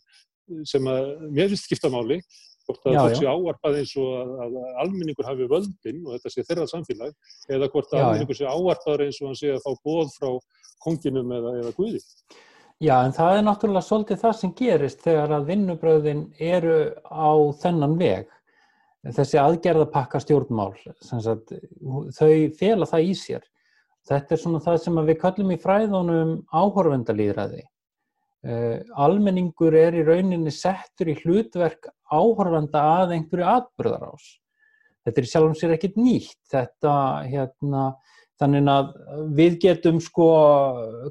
[0.66, 2.18] sem að mér finnst skiptamáli
[2.66, 4.10] hvort að það sé áarpað eins og
[4.44, 7.14] að, almenningur hafi völdin og þetta sé þeirra samfélag
[7.56, 10.30] eða hvort að almenningur sé áarpaður eins og hann sé að fá bóð frá
[10.84, 12.02] konginum eða, eða guði.
[12.80, 16.76] Já, en það er náttúrulega svolítið það sem gerist þegar að vinnubröðin eru
[17.12, 18.30] á þennan veg.
[19.16, 21.52] Þessi aðgerðapakka stjórnmál, sagt,
[22.16, 23.44] þau fela það í sér.
[24.08, 27.62] Þetta er svona það sem við kallum í fræðunum áhorfendalýðræði.
[28.40, 34.30] Uh, almenningur er í rauninni settur í hlutverk áhorfanda að einhverju atbyrðarás.
[35.04, 36.38] Þetta er sjálf og sér ekkit nýtt.
[36.48, 36.94] Þetta,
[37.28, 37.82] hérna,
[38.40, 38.94] þannig að
[39.36, 40.28] við getum sko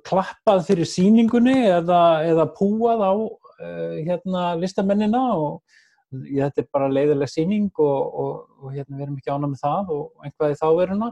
[0.09, 5.59] klappað fyrir síningunni eða, eða púað á uh, hérna, listamennina og
[6.09, 9.91] þetta er bara leiðileg síning og, og, og hérna, við erum ekki ána með það
[9.93, 11.11] og einhverði þáveruna.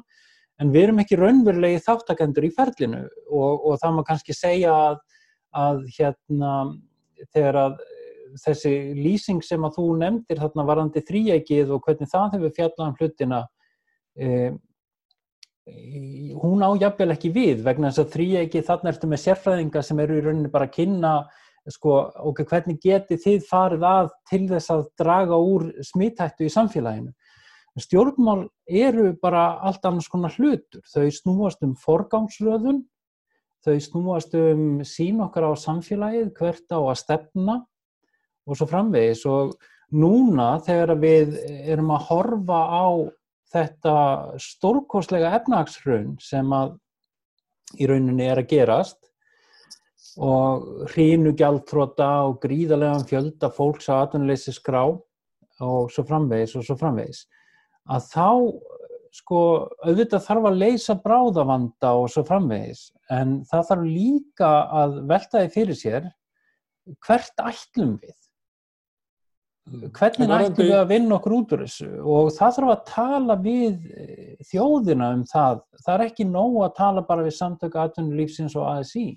[0.58, 4.98] En við erum ekki raunverulegi þáttakendur í ferlinu og, og það má kannski segja að
[5.56, 6.54] að hérna
[7.34, 7.78] þegar að
[8.44, 12.98] þessi lýsing sem að þú nefndir þarna varandi þrýækið og hvernig það hefur fjallað um
[13.00, 13.40] hlutina
[14.20, 14.28] e,
[16.38, 20.24] hún ájafvel ekki við vegna þess að þrýækið þarna ertu með sérfræðinga sem eru í
[20.26, 21.14] rauninni bara að kynna
[21.72, 21.96] sko,
[22.30, 27.12] ok, hvernig geti þið farið að til þess að draga úr smithættu í samfélaginu.
[27.78, 30.82] Stjórnmál eru bara allt annars konar hlutur.
[30.90, 32.82] Þau snúast um forgámsröðun,
[33.66, 37.58] þau snúast um sín okkar á samfélagið, hvert á að stefna
[38.48, 39.26] og svo framvegis.
[39.30, 39.56] Og
[39.96, 42.88] núna þegar við erum að horfa á
[43.54, 43.98] þetta
[44.44, 46.76] stórkoslega efnagsraun sem að
[47.80, 49.00] í rauninni er að gerast
[50.18, 56.78] og hrínu gjaldtróta og gríðarlegan fjölda fólks á atvinnuleysi skrá og svo framvegis og svo
[56.80, 57.26] framvegis
[57.88, 58.28] að þá
[59.16, 59.42] sko
[59.86, 65.80] auðvitað þarf að leysa bráðavanda og svo framvegis en það þarf líka að veltaði fyrir
[65.80, 66.10] sér
[67.06, 68.18] hvert ætlum við?
[69.68, 71.88] Hvernig ætlum við að vinna okkur út úr þessu?
[72.00, 73.90] Og það þarf að tala við
[74.48, 75.64] þjóðina um það.
[75.82, 79.10] Það er ekki nóg að tala bara við samtöku atvinnulífsins og ASI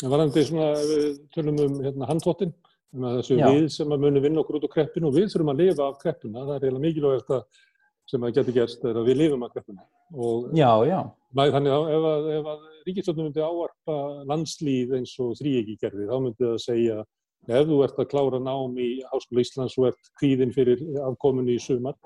[0.00, 2.52] Það var andi svona, við tölum um hérna, handvottin,
[2.92, 3.46] um þessu Já.
[3.48, 5.96] við sem að muni vinna okkur út á kreppinu og við þurfum að lifa af
[6.02, 7.62] kreppuna, það er eiginlega mikilvægast að
[8.06, 9.84] sem að geti gerst er að við lifum af kreppuna.
[10.14, 11.00] Og já, já.
[11.36, 13.96] Þannig að ef að, að ríkistöndum myndi áarpa
[14.30, 16.98] landslýð eins og þrýegi gerði, þá myndi það segja
[17.46, 21.62] ef þú ert að klára nám í Háskóla Íslands og ert kvíðinn fyrir afkominni í
[21.62, 21.98] sumar,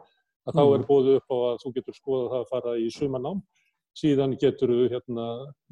[0.48, 0.58] að mm.
[0.58, 3.42] þá er bóðu upp á að þú getur skoðað það að fara í sumarnám
[3.96, 5.26] síðan getur við hérna,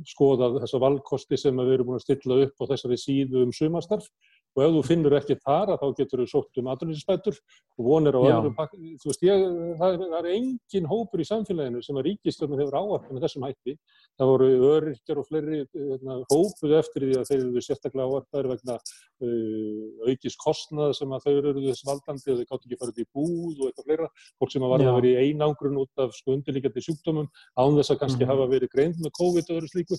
[0.09, 4.09] skoðað þessa valkosti sem við erum búin að stilla upp á þessari síðu um sumastarf
[4.56, 7.37] og ef þú finnur ekki þar þá getur þú sótt um aðrunninsbætur
[7.78, 9.44] og vonir á öðrum þú veist ég,
[9.78, 13.76] það, það er engin hópur í samfélaginu sem að ríkistjórnum hefur áarp með þessum hætti,
[14.18, 18.78] það voru öryrkjar og fleiri hérna, hópuð eftir því að þeir eru sérstaklega áarpaður vegna
[18.78, 23.08] uh, aukist kostnað sem að þau eru þess valdandi og þau gátt ekki farið í
[23.14, 26.34] búð og eitthvað fleira, fólk sem að var að vera í einangrun út af sko
[26.34, 28.42] undirlíkjandi sjúkdómum án þess að kannski mm -hmm.
[28.42, 29.98] hafa verið greind með COVID og öðru slíku,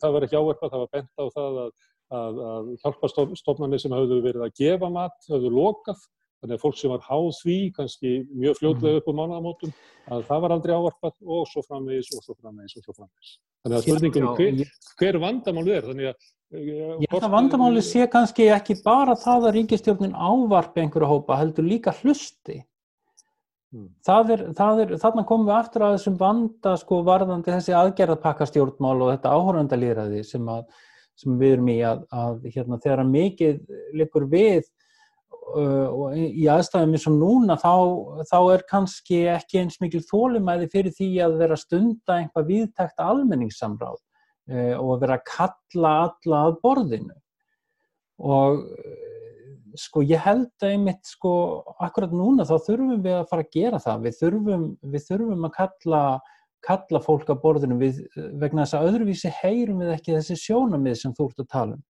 [0.00, 1.72] það var ekki áarpað, það var bent á það að
[2.14, 6.02] að, að hjálpastofnarnir sem hafðu verið að gefa mat hafðu lokað,
[6.40, 9.00] þannig að fólk sem var háð því, kannski mjög fljóðlega mhm.
[9.02, 9.76] upp á mánagamótum,
[10.10, 13.38] að það var aldrei ávarpat og svo framvegis og svo framvegis og svo framvegis.
[13.60, 18.48] Þannig að spurningum hver, hver vandamál er, þannig að Ég held að vandamáli sé kannski
[18.50, 22.56] ekki bara það að ríkistjórnin ávarpi einhverju hópa, heldur líka hlusti.
[23.70, 23.86] Hmm.
[24.02, 28.96] Það er, það er, þarna komum við aftur að þessum vanda sko varðandi þessi aðgerðarpakkastjórnmál
[28.96, 30.64] og þetta áhórandalýraði sem að
[31.20, 33.58] sem við erum í að, að hérna, þegar mikið
[34.00, 34.62] likur við
[35.54, 37.74] uh, og í aðstæðum eins og núna þá,
[38.30, 43.98] þá er kannski ekki eins mikil þólumæði fyrir því að vera stunda einhvað viðtækt almenningssamráð
[43.98, 47.16] uh, og að vera að kalla alla að borðinu.
[48.20, 48.66] Og
[49.78, 51.32] sko ég held að einmitt sko
[51.82, 54.04] akkurat núna þá þurfum við að fara að gera það.
[54.06, 56.02] Við þurfum, við þurfum að kalla
[56.66, 58.02] kalla fólk að borðinu við,
[58.40, 61.82] vegna þess að öðruvísi heyrum við ekki þessi sjónamið sem þú ert að tala um.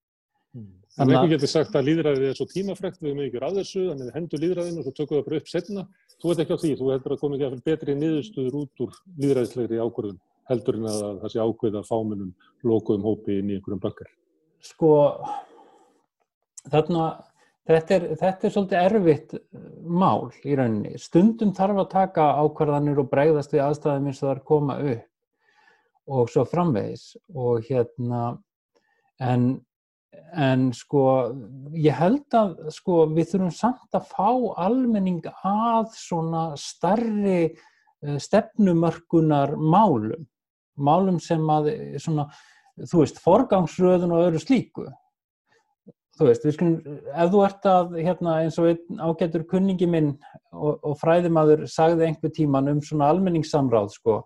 [0.51, 0.71] Mm.
[0.91, 3.83] Þannig að einhvern getur sagt að líðræðið er svo tímafrekt, við erum ekki að þessu,
[3.87, 5.85] þannig að við hendur líðræðinu og svo tökum við það bara upp setna.
[6.21, 8.97] Þú ert ekki á því, þú heldur að koma ekki að betri niðurstuður út úr
[9.23, 10.19] líðræðislegri ákvörðun
[10.51, 12.33] heldur en að það sé ákveða fámunum,
[12.67, 14.11] lokuðum hópi inn í einhverjum bakkar.
[14.61, 14.91] Sko,
[16.67, 17.05] þarna
[17.69, 19.41] Þetta er, þetta er svolítið erfitt uh,
[19.85, 20.97] mál í rauninni.
[21.01, 25.07] Stundum þarf að taka ákvarðanir og bregðast við aðstæðum eins og það er koma upp
[26.11, 27.03] og svo framvegis
[27.37, 28.21] og hérna
[29.21, 29.43] en,
[30.33, 31.03] en sko
[31.77, 34.31] ég held að sko við þurfum samt að fá
[34.65, 40.25] almenning að svona starri uh, stefnumörkunar málum,
[40.81, 41.69] málum sem að
[42.01, 42.25] svona,
[42.81, 44.89] þú veist, forgangsröðun og öðru slíku
[46.21, 50.11] þú veist, við skulum, ef þú ert að hérna, eins og einn ágættur kunningi minn
[50.53, 54.19] og, og fræðimaður sagði einhver tíman um svona almenningssamráð sko,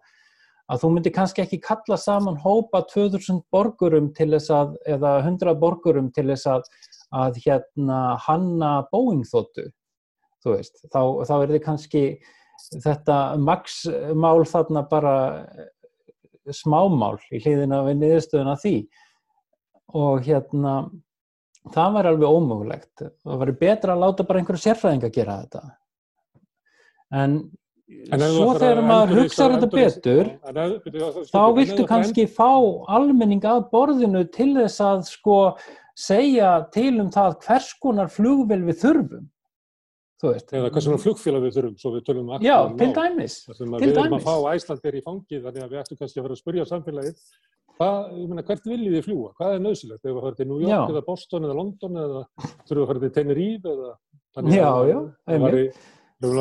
[0.72, 5.56] að þú myndir kannski ekki kalla saman hópa 2000 borgurum til þess að, eða 100
[5.62, 6.68] borgurum til þess að,
[7.16, 9.70] að hérna hanna bóingþóttu,
[10.44, 12.04] þú veist, þá, þá er þið kannski
[12.84, 15.16] þetta maksmál þarna bara
[16.54, 18.76] smámál í hlýðina við niðurstöðuna því.
[19.96, 20.76] Og hérna
[21.74, 23.06] það var alveg ómögulegt.
[23.24, 25.64] Það var betra að láta bara einhverju sérfræðing að gera þetta.
[27.16, 27.38] En,
[28.12, 30.32] en svo þegar maður hugsa þetta betur
[31.30, 32.50] þá viltu kannski fá
[32.98, 35.40] almenning að borðinu til þess að sko
[35.96, 39.30] segja til um það hvers konar flugvel við þurfum.
[40.26, 44.26] Eða hvers konar flugfélag við þurfum svo við tölum já, til dæmis við erum að
[44.26, 47.20] fá æslandir í fangi þannig að við ættum kannski að vera að spurja samfélagið
[47.76, 49.30] Hvað, ég meina, hvert viljið þið fljúa?
[49.36, 50.06] Hvað er nöðsilegt?
[50.06, 50.94] Ef það fyrir til New York Já.
[50.94, 52.22] eða Boston eða London eða
[52.70, 53.92] þurfum að fara til Tenerife eða
[54.56, 55.60] Já, já, einmitt.
[55.60, 55.92] einmitt.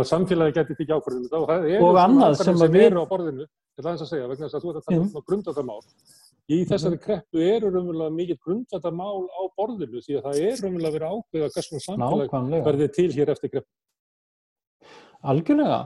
[0.09, 3.07] Samfélagi geti ekki ákvörðum þetta og það annað ákvarðanir sem sem að við- eru á
[3.11, 5.81] borðinu, ætla aðeins að segja, vegna þess að þú ert að tala um svona grundvallarmál.
[6.55, 11.09] Í þessari kreppu eru raunverulega mikið grundvallarmál á borðinu því að það er raunverulega verið
[11.09, 12.65] að ákveða hvers konar samfélag Nákvæmlega.
[12.71, 13.71] verði til hér eftir kreppu.
[15.25, 15.79] Algjörlega.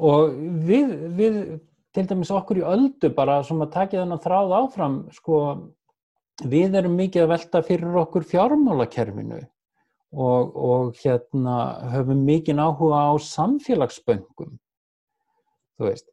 [0.00, 0.30] Og
[0.68, 1.34] við, við,
[1.94, 5.38] til dæmis okkur í öldu bara sem að taka þennan þráð áfram, sko,
[6.50, 9.40] við erum mikið að velta fyrir okkur fjármálakerfinu
[10.10, 11.56] og, og hérna
[11.94, 14.56] höfum mikið áhuga á samfélagsböngum.
[15.78, 16.08] Þú veist,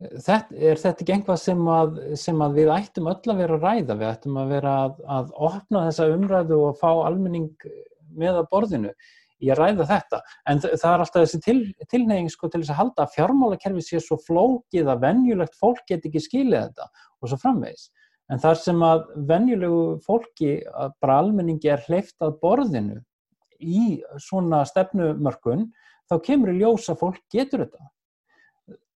[0.00, 3.66] þetta, er þetta ekki einhvað sem að, sem að við ættum öll að vera að
[3.66, 7.50] ræða, við ættum að vera að, að opna þessa umræðu og fá almenning
[8.12, 8.94] með að borðinu
[9.42, 11.58] í að ræða þetta, en það er alltaf þessi til,
[11.90, 16.06] tilneying sko til þess að halda að fjármálakerfi sé svo flókið að venjulegt fólk get
[16.06, 16.88] ekki skilið þetta
[17.22, 17.88] og svo framvegis.
[18.30, 20.52] En þar sem að venjulegu fólki,
[21.02, 23.00] bara almenningi er hleyft að borðinu
[23.62, 25.66] í svona stefnumörkun,
[26.08, 27.90] þá kemur í ljós að fólk getur þetta.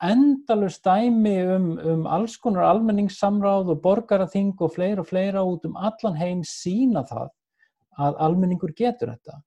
[0.02, 5.78] Endalust dæmi um, um alls konar almenningssamráð og borgaraþing og fleira og fleira út um
[5.78, 7.31] allan heim sína það
[8.02, 9.38] að almenningur getur þetta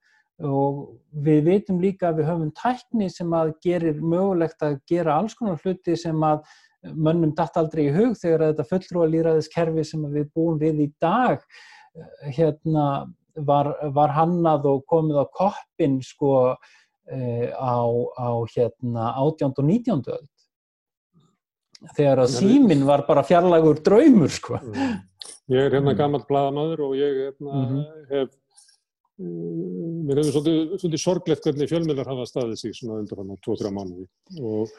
[0.43, 5.33] og við veitum líka að við höfum tækni sem að gerir mögulegt að gera alls
[5.39, 6.41] konar hluti sem að
[6.93, 11.39] mönnum datt aldrei í hug þegar þetta fulltrúa líraðiskerfi sem við búum við í dag
[11.39, 16.35] eh, hérna var, var hannað og komið á koppin sko
[17.09, 17.79] eh, á,
[18.19, 19.55] á hérna 18.
[19.55, 20.03] og 19.
[20.19, 20.31] öld
[21.95, 25.01] þegar að síminn var bara fjarlægur draumur sko Mm.
[25.53, 27.81] Ég er hérna gammal blaðamaður og ég hérna, Mhm.
[28.09, 28.39] hef mm,
[29.15, 34.07] mér hefur svolítið, svolítið sorglegt hvernig fjölmiðlar hafa staðið sig svona undan á 2-3 mánuði
[34.41, 34.73] og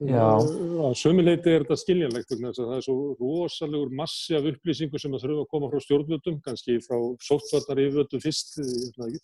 [0.00, 0.40] Já.
[0.40, 5.00] uh, að sömuleiti er þetta skiljanlegt þess að það er svo rosalegur massi af upplýsingu
[5.00, 9.16] sem að þurfa að koma frá stjórnvöldum kannski frá sóttvarnar yfirvöldum fyrst uh,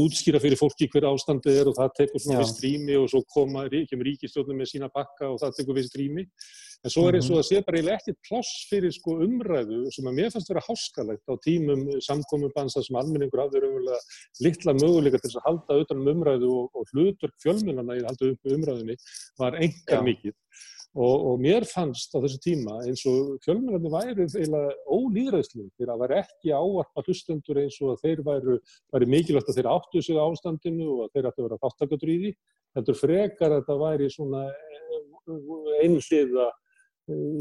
[0.00, 2.44] útskýra fyrir fólki hver ástandið er og það tekur svona Já.
[2.44, 6.28] viss trými og svo koma, kemur ríkistjórnum með sína bakka og það tekur viss trými
[6.84, 10.08] En svo er eins og það sé bara eiginlega ekkert pláss fyrir sko umræðu sem
[10.10, 14.00] að mér fannst vera háskalegt á tímum samkominnbansa sem almenningur hafði raunverulega
[14.44, 18.28] litla möguleika til að halda utan um umræðu og, og hlutverk fjölmjölana í að halda
[18.34, 18.96] upp umræðunni
[19.40, 20.04] var engar Já.
[20.10, 20.34] mikið.
[20.94, 26.02] Og, og mér fannst á þessu tíma eins og fjölmjölani væri eiginlega ólýðræðslu fyrir að
[26.04, 28.58] vera ekki áarpa hlustendur eins og að þeir væru,
[28.92, 32.12] væri mikilvægt að þeir áttu sig á ástandinu og að þeir ættu að vera þáttakatur
[32.12, 32.34] í því.
[32.76, 34.44] Heldur frekar að þetta væri svona
[35.80, 36.60] einhliða eh,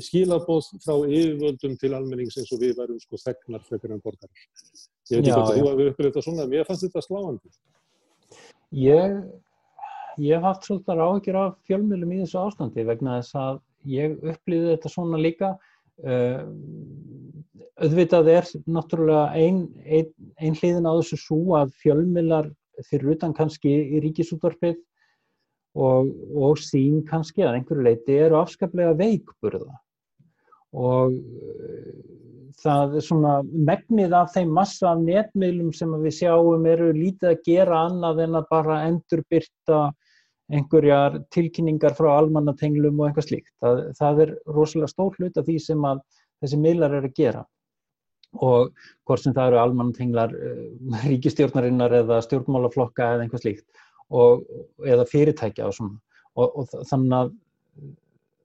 [0.03, 4.47] skilabóð frá yfirvöldum til almennings eins og við værum sko þegnar frekar en borgarar.
[5.11, 5.63] Ég veit ekki Já, hvort að já.
[5.63, 7.53] þú hefur uppið þetta svona, en mér fannst þetta sláandi.
[8.83, 9.15] Ég,
[10.19, 13.61] ég hef haft svolítið áhyggjur af fjölmjölum í þessu ástandi vegna þess að
[13.93, 15.53] ég upplýði þetta svona líka.
[16.03, 16.41] Uh,
[17.77, 20.09] auðvitað er náttúrulega ein, ein,
[20.41, 22.49] ein hliðin á þessu svo að fjölmjölar
[22.89, 24.79] fyrir utan kannski í ríkisútvarpið
[25.73, 29.79] og, og sín kannski að einhverju leiti eru afskaplega veikburða
[30.73, 32.13] og uh,
[32.63, 37.43] það er svona megnið af þeim massa af netmiðlum sem við sjáum eru lítið að
[37.47, 39.81] gera annað en að bara endurbyrta
[40.53, 43.51] einhverjar tilkynningar frá almannatenglum og eitthvað slíkt.
[43.63, 46.03] Það, það er rosalega stór hlut af því sem að
[46.43, 47.43] þessi miðlar eru að gera
[48.43, 48.71] og
[49.05, 54.43] hvort sem það eru almannatenglar uh, ríkistjórnarinnar eða stjórnmálaflokka eða eitthvað slíkt og,
[54.85, 55.99] eða fyrirtækja og svona
[56.35, 57.33] og, og þa- þannig að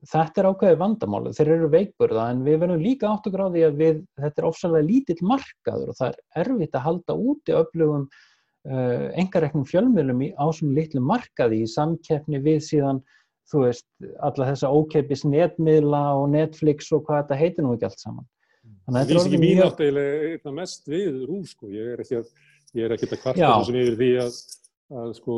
[0.09, 3.79] þetta er ákveðið vandamáli, þeir eru veikburða en við verðum líka átt á því að
[3.83, 9.07] við, þetta er ofsalega lítill markaður og það er erfitt að halda úti öflugum uh,
[9.19, 13.03] engareknum fjölmjölum í, á svona litlu markaði í samkeppni við síðan
[13.49, 13.87] þú veist,
[14.21, 18.27] alla þessa ókeipis netmiðla og Netflix og hvað þetta heitir nú ekki allt saman.
[18.85, 21.15] Þannig Það að þetta er lýs ekki orðið mín mjög- átt eiginlega einna mest við
[21.31, 21.71] rúf, sko.
[21.73, 22.27] Ég er ekki að,
[22.77, 24.37] ég er ekki að kvarta þessum yfir því að,
[24.91, 25.35] að sko,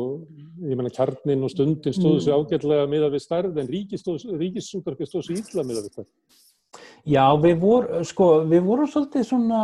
[0.63, 2.23] ég menna kjarnin og stundin stóðu Mm.
[2.23, 6.07] sér ágætlega miða við stærð, en ríkisútarfið stóðu sér illa miða við stærð.
[7.07, 9.61] Já, við, vor, sko, við vorum svolítið svona,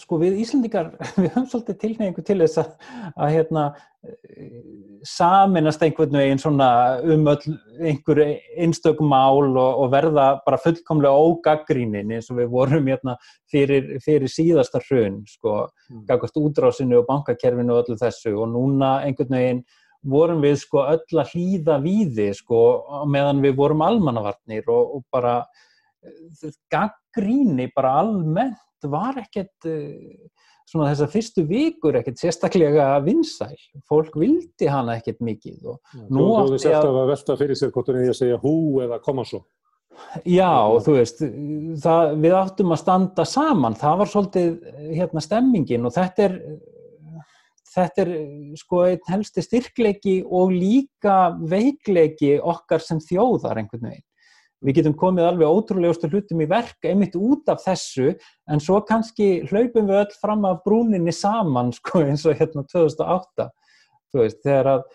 [0.00, 0.88] sko við Íslandikar,
[1.20, 2.72] við höfum svolítið tilneyingu til þess að,
[3.14, 3.66] að hérna,
[4.06, 4.58] eh,
[5.06, 6.68] saminast einhvern veginn svona
[7.04, 8.22] um öll einhver
[8.58, 13.14] einstök mál og, og verða bara fullkomlega ógaggrínin eins og við vorum hérna
[13.52, 16.02] fyrir, fyrir síðasta hrun, sko, Mm.
[16.08, 19.60] gagast útrásinu og bankakerfinu og öllu þessu og núna einhvern veginn
[20.02, 22.58] vorum við sko öll að hlýða víði sko
[23.06, 25.36] meðan við vorum almannavarnir og, og bara
[26.72, 30.28] gaggríni bara almennt var ekkert eh,
[30.66, 33.54] svona þessar fyrstu vikur ekkert sérstaklega vinsæl
[33.88, 35.80] fólk vildi hana ekkert mikið og
[36.10, 36.80] Nú Nú átti að...
[36.82, 39.44] að- að velta fyrir sér hvort hún eigi að segja hú eða koma svo.
[40.28, 40.50] Já,
[40.84, 41.22] þú veist,
[41.80, 44.50] það, við áttum að standa saman, það var svolítið
[44.98, 46.34] hérna stemmingin og þetta er,
[47.72, 48.10] þetta er
[48.60, 51.16] sko einn helsti styrkleiki og líka
[51.48, 54.05] veikleiki okkar sem þjóðar einhvern veginn.
[54.66, 58.12] Við getum komið alveg ótrúlegustu hlutum í verk einmitt út af þessu
[58.50, 63.50] en svo kannski hlaupum við öll fram af brúninni saman sko eins og hérna 2008,
[64.10, 64.86] þú veist, þegar að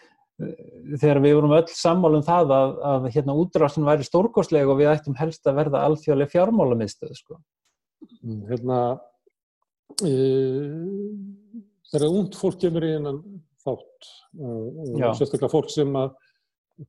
[1.01, 5.17] þegar við vorum öll sammálum það að, að hérna útrásin væri stórkoslega og við ættum
[5.19, 7.37] helst að verða alþjóðlega fjármálamiðstöð sko.
[8.49, 8.79] Hérna
[10.01, 10.13] e,
[11.91, 13.21] þegar ungd fólk kemur í einan
[13.61, 14.11] þátt
[14.41, 15.97] og sérstaklega fólk sem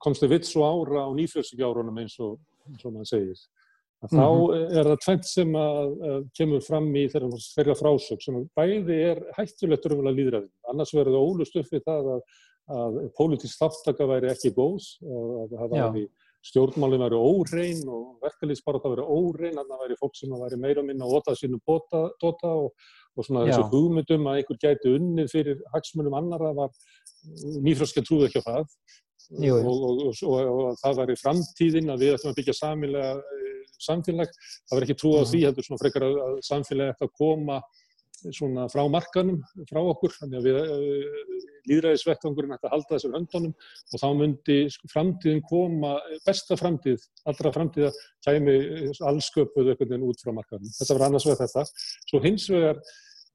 [0.01, 3.43] komst í vits og ára á nýfjölsíkjárunum eins og, eins og maður segir.
[4.03, 4.63] Að þá -hmm.
[4.77, 9.85] er það tvent sem að, að kemur fram í þeirra frásök sem bæði er hættulegt
[9.87, 12.25] örfulega líðræðin annars verður það ólust upp við það að
[12.71, 16.03] að pólitísk þáttaka væri ekki góðs að það væri
[16.43, 21.07] stjórnmálinn væri órein og verkefliðsparata væri órein að það væri fólk sem væri meira minna
[21.07, 22.71] og ótað sínum bóta, dota og,
[23.15, 26.71] og svona þessu hugmyndum að einhver gæti unnið fyrir hagsmunum annara var
[27.63, 28.67] nýfröskja trúið ekki á það
[29.29, 29.61] jú, jú.
[29.69, 32.57] Og, og, og það væri framtíðin að við ættum að byggja
[33.83, 37.61] samfélag það væri ekki trúið á því heldur svona frekar að samfélag ætti að koma
[38.31, 43.53] svona frá markanum, frá okkur, þannig að við eh, líðræðisvettangurinn ætti að halda þessar höndunum
[43.53, 44.57] og þá myndi
[44.91, 47.91] framtíðin koma, besta framtíð, allra framtíða
[48.25, 50.71] kæmi eh, allsköpuð einhvern veginn út frá markanum.
[50.77, 51.65] Þetta var annars vegar þetta.
[52.07, 52.79] Svo hins vegar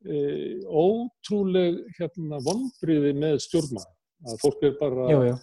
[0.07, 0.23] e,
[0.65, 3.89] ótrúleg hérna, vonbriði með stjórnmáð,
[4.29, 5.37] að fólk er bara já, já.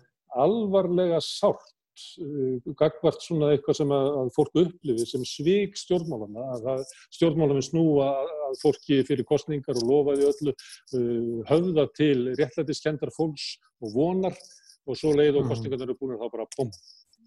[0.43, 6.81] Alvarlega sárt Eh, gagvart svona eitthvað sem að, að fólk upplifi sem svík stjórnmálana að
[7.15, 13.45] stjórnmálana snúa að fólki fyrir kostningar og lofaði öllu uh, höfða til réttlætiskendar fólks
[13.79, 15.53] og vonar og svo leið og mhm.
[15.53, 16.73] kostningarna eru búin þá bara bom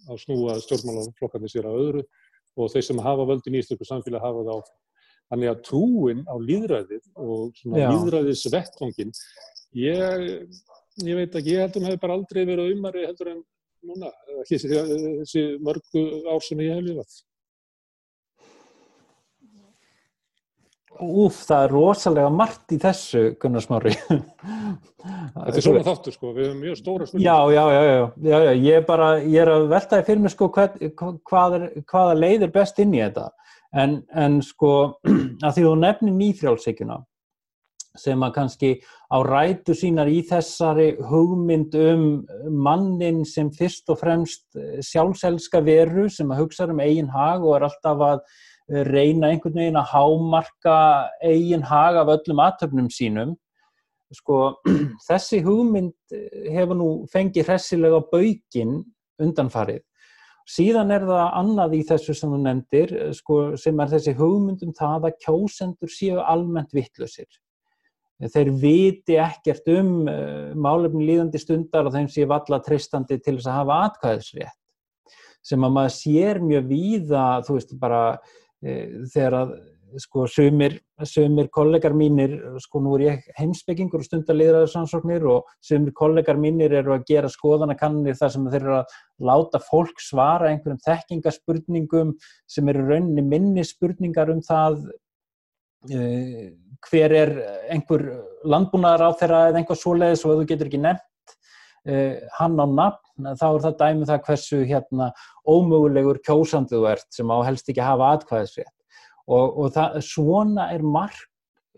[0.09, 2.04] að snúa stjórnmálaflokkarnir sér að öðru
[2.59, 4.80] og þeir sem hafa völdin í íslöku samfélag hafa það áfram.
[5.32, 9.16] Þannig að trúin á líðræðið og svona líðræðisvettvangin
[9.80, 10.28] ég,
[11.07, 13.40] ég veit ekki, ég held að það hefur bara aldrei verið umari heldur en
[13.86, 17.18] núna, ekki þessi mörgu ár sem ég hef lifað.
[20.99, 23.92] Úf, það er rosalega margt í þessu, Gunnar Smári.
[24.09, 27.28] Þetta er svona þáttur sko, við hefum mjög stóra spurningar.
[27.28, 30.34] Já, já, já, já, já, já, ég er bara, ég er að veltaði fyrir mig
[30.34, 30.80] sko hvað,
[31.30, 33.28] hvað er, hvaða leið er best inn í þetta.
[33.78, 33.94] En,
[34.24, 34.72] en sko,
[35.46, 36.99] að því þú nefnir nýfrjálfsíkjuna,
[38.01, 38.70] sem að kannski
[39.09, 42.05] á rætu sínar í þessari hugmynd um
[42.53, 47.57] mannin sem fyrst og fremst eh, sjálfselska veru sem að hugsa um eigin hag og
[47.57, 50.78] er alltaf að eh, reyna einhvern veginn að hámarka
[51.24, 53.34] eigin hag af öllum aðtöfnum sínum.
[54.12, 54.59] Sko,
[55.09, 58.82] þessi hugmynd eh, hefur nú fengið hressilega baukinn
[59.18, 59.82] undanfarið.
[60.49, 65.11] Síðan er það annað í þessu sem þú nefndir, sko, sem er þessi hugmyndum það
[65.11, 67.28] að kjósendur séu almennt vittlusir
[68.27, 73.51] þeir viti ekkert um uh, málefni líðandi stundar og þeim sé valla tristandi til þess
[73.51, 74.59] að hafa atkvæðisrétt.
[75.47, 78.01] Sem að maður sér mjög víða þú veist bara
[78.59, 78.73] e,
[79.14, 79.53] þegar að
[79.97, 80.75] sko sömur,
[81.07, 86.75] sömur kollegar mínir, sko nú er ég heimsbyggingur og stundar liðræðarsansóknir og sömur kollegar mínir
[86.81, 88.97] eru að gera skoðanakannir þar sem þeir eru að
[89.31, 92.14] láta fólk svara einhverjum þekkingaspurningum
[92.51, 94.83] sem eru rauninni minni spurningar um það
[95.89, 96.03] e,
[96.87, 97.35] hver er
[97.72, 98.05] einhver
[98.47, 101.35] landbúnaðar á þeirra eða einhver svoleiðis og ef þú getur ekki nefnt
[101.89, 105.09] uh, hann á nafn þá er það dæmið það hversu hérna
[105.49, 108.74] ómögulegur kjósandið þú ert sem á helst ekki hafa atkvæðisrétt.
[109.29, 111.24] Og, og það, svona er mark,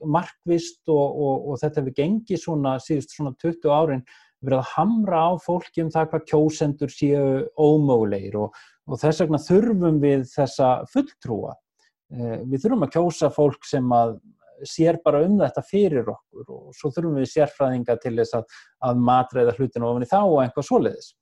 [0.07, 4.05] markvist og, og, og þetta hefur gengið svona síðust svona 20 árin
[4.41, 7.25] verið að hamra á fólki um það hvað kjósendur séu
[7.61, 8.55] ómögulegir og
[9.01, 11.57] þess vegna þurfum við þessa fulltrúa.
[12.11, 14.19] Uh, við þurfum að kjósa fólk sem að
[14.69, 18.59] sér bara um þetta fyrir okkur og svo þurfum við sérfræðinga til þess að,
[18.89, 21.13] að matræða hlutinu ofan í þá og einhvað svoleiðis.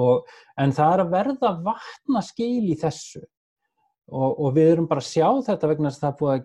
[0.00, 5.02] Og, en það er að verða vatna skil í þessu og, og við erum bara
[5.02, 6.44] að sjá þetta vegna þess að það búið að,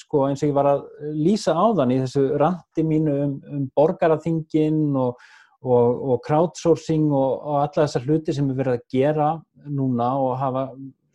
[0.00, 0.84] sko eins og ég var að
[1.18, 5.22] lýsa á þann í þessu randi mínu um, um borgaraþingin og,
[5.64, 9.30] og crowdsourcing og alla þessar hluti sem við verðum að gera
[9.64, 10.66] núna og hafa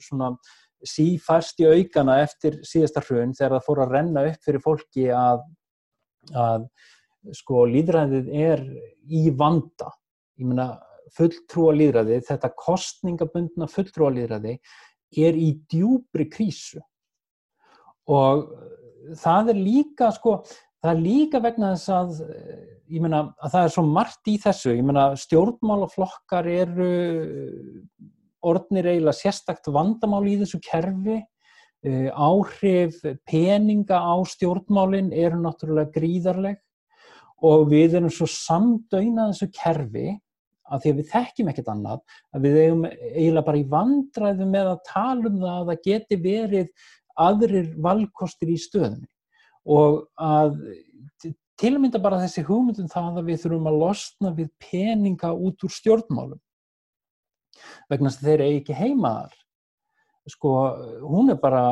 [0.02, 0.34] svona
[0.88, 5.42] sífærst í aukana eftir síðasta hrun þegar það fór að renna upp fyrir fólki að,
[6.34, 6.68] að
[7.36, 8.64] sko líðræðið er
[9.10, 9.92] í vanda.
[10.40, 10.70] Ég meina
[11.16, 14.56] fulltrúa líðræði þetta kostningabundna fulltrúa líðræði
[15.20, 16.82] er í djúbri krísu.
[18.10, 18.46] Og
[19.20, 20.40] það er líka sko
[20.80, 22.22] það er líka vegna þess að
[22.90, 24.76] ég meina að það er svo margt í þessu.
[24.78, 26.92] Ég meina stjórnmálaflokkar eru
[28.46, 31.20] orðnir eiginlega sérstakt vandamál í þessu kerfi.
[31.80, 36.58] Uh, áhrif peninga á stjórnmálin eru náttúrulega gríðarleg
[37.40, 40.10] og við erum svo samdöina þessu kerfi
[40.70, 42.02] að því að við þekkjum ekkert annað
[42.36, 46.20] að við eigum eiginlega bara í vandræðu með að tala um það að það geti
[46.26, 49.10] verið aðrir valkostir í stöðunni.
[49.70, 50.60] Og að
[51.60, 55.66] til að mynda bara þessi hugmyndum það að við þurfum að losna við peninga út
[55.66, 56.40] úr stjórnmálum
[57.92, 59.36] vegna þess að þeir eru ekki heimaðar
[60.30, 60.54] sko,
[61.10, 61.64] hún er bara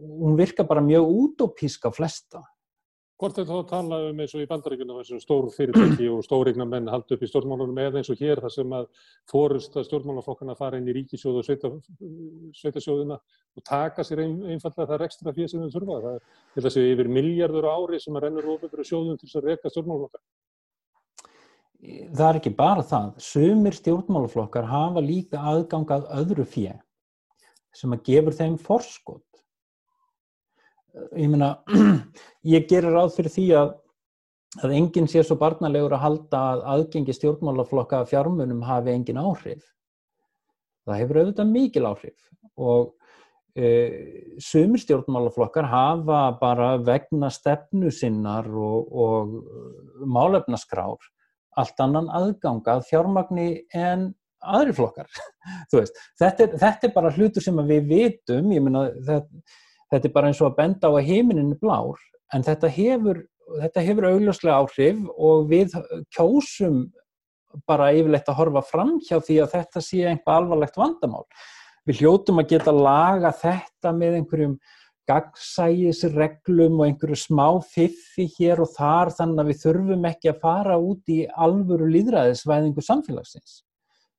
[0.00, 2.42] hún virkar bara mjög útópísk á flesta
[3.16, 6.66] Hvort er þá að tala um eins og í bandaríkunum þessum stór fyrirtæki og stórigna
[6.68, 8.90] menn haldi upp í stjórnmálunum eða eins og hér þar sem að
[9.32, 11.70] fórust að stjórnmálaflokkana fara inn í ríkisjóðu og sveita,
[12.58, 15.96] sveitasjóðuna og taka sér ein, einfallega það ekstra fyrir sem þau þurfa.
[16.04, 19.30] Það er til þess að yfir miljardur ári sem að rennur ofið fyrir sjóðum til
[19.30, 20.24] þess að reyka stjórnmálaflokkar.
[21.82, 23.10] Það er ekki bara það.
[23.22, 26.74] Sumir stjórnmálaflokkar hafa líka aðgangað öðru fjö
[27.76, 29.26] sem að gefur þeim forskot
[31.16, 31.56] ég meina,
[32.56, 33.72] ég gerir ráð fyrir því að,
[34.62, 39.64] að enginn sé svo barnalegur að halda að aðgengi stjórnmálaflokka fjármunum hafi engin áhrif.
[40.86, 42.92] Það hefur auðvitað mikil áhrif og
[43.58, 43.66] e,
[44.42, 51.02] sumir stjórnmálaflokkar hafa bara vegna stefnu sinnar og, og málefnaskrár
[51.56, 54.10] allt annan aðganga að fjármagni en
[54.46, 55.08] aðri flokkar.
[55.74, 59.46] Veist, þetta, er, þetta er bara hlutur sem við vitum, meina þetta
[59.92, 61.98] þetta er bara eins og að benda á að heiminin er blár
[62.34, 63.20] en þetta hefur,
[63.62, 65.76] þetta hefur augljóslega áhrif og við
[66.14, 66.80] kjósum
[67.68, 71.24] bara yfirleitt að horfa fram hjá því að þetta sé einhvað alvarlegt vandamál.
[71.86, 74.56] Við hljótum að geta laga þetta með einhverjum
[75.10, 80.80] gagsægisreglum og einhverju smá fiffi hér og þar þannig að við þurfum ekki að fara
[80.82, 83.60] út í alvöru líðræðisvæðingu samfélagsins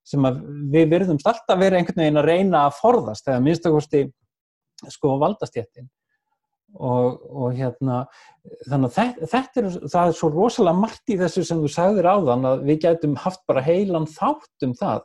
[0.08, 0.40] sem að
[0.72, 4.04] við verðumst alltaf verið einhvern veginn að reyna að forðast eða minnstakosti
[4.94, 5.90] sko valdastjættin
[6.78, 8.04] og, og hérna
[8.70, 9.70] þannig að þetta, þetta er,
[10.04, 13.44] er svo rosalega margt í þessu sem þú sagðir á þann að við gætum haft
[13.50, 15.04] bara heilan þátt um það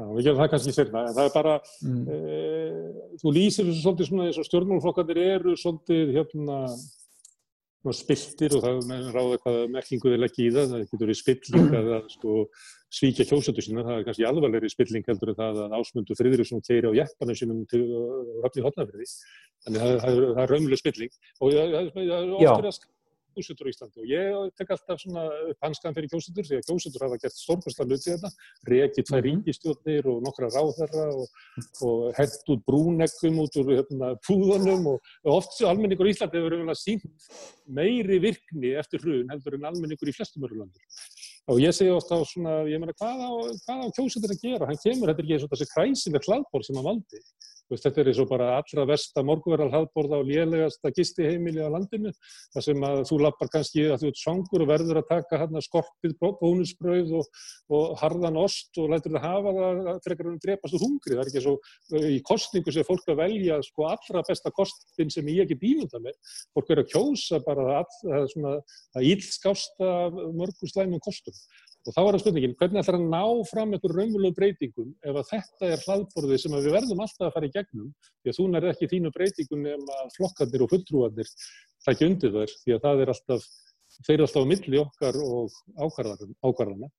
[0.00, 2.04] Já, við getum það kannski sérna, en það er bara mm.
[2.08, 6.60] e, þú lýsir þessu svolítið svona þess að stjórnmálflokkandir eru svolítið hérna
[7.96, 11.76] spiltir og það er ráða hvaða merkingu þeir leggja í það, það getur verið spilling
[11.78, 12.36] að sko,
[12.92, 16.92] svíkja kjósöndu sína, það er kannski alvarlegri spilling heldur en það að ásmundu friðurisum keiri
[16.92, 17.82] á jæppanum sínum til
[18.44, 19.08] höfni hotnafriði,
[19.66, 22.82] þannig að það er, er raunlega spilling og það er oftur að
[23.34, 25.24] kjósendur í Íslandi og ég tek alltaf svona
[25.64, 28.30] hanskan fyrir kjósendur því að kjósendur hafa gert stórkværsla hluti þetta,
[28.70, 29.28] reykið tvær mhm.
[29.28, 31.40] ríkistjóðnir og nokkra ráðherra og,
[31.88, 36.80] og hent út brúnekkum út úr hérna, púðunum og, oft almenningur í Íslandi hefur verið
[36.80, 37.30] sínt
[37.70, 41.04] meiri virkni eftir hrun heldur en almenningur í flestum öru landur.
[41.50, 43.30] Og ég segi ofta á svona, ég meina, hvað á,
[43.74, 44.68] á kjósendur að gera?
[44.68, 47.22] Hann kemur, þetta er ekki þessi kræsileg hlaðbór sem hann valdi
[47.70, 52.10] Veist, þetta er eins og bara allra versta morguverðal hafðborða og lélegasta gistiheimili á landinu.
[52.54, 55.62] Það sem að þú lappar kannski að þú ert svangur og verður að taka hérna
[55.62, 57.30] skorpið bónusbröð og,
[57.70, 61.14] og harðan ost og lætur það hafa það frekar um drepast úr hungri.
[61.14, 65.30] Það er ekki svo í kostningu sem fólk að velja sko allra besta kostin sem
[65.30, 66.18] ég ekki bífunda með.
[66.56, 68.60] Fólk er að kjósa bara að, að,
[68.98, 69.96] að ílskásta
[70.34, 71.38] mörgum slæmum kostum.
[71.88, 75.28] Og þá er það spurningin, hvernig ætlar að ná fram einhverjum raunvölu breytingum ef að
[75.30, 78.66] þetta er hlaðborðið sem við verðum alltaf að fara í gegnum því að þú nær
[78.68, 81.30] ekki þínu breytingun ef að flokkarnir og fulltrúarnir
[81.86, 83.48] takja undir þær því að það er alltaf,
[83.96, 86.92] þeir eru alltaf á milli okkar og ákvarðana.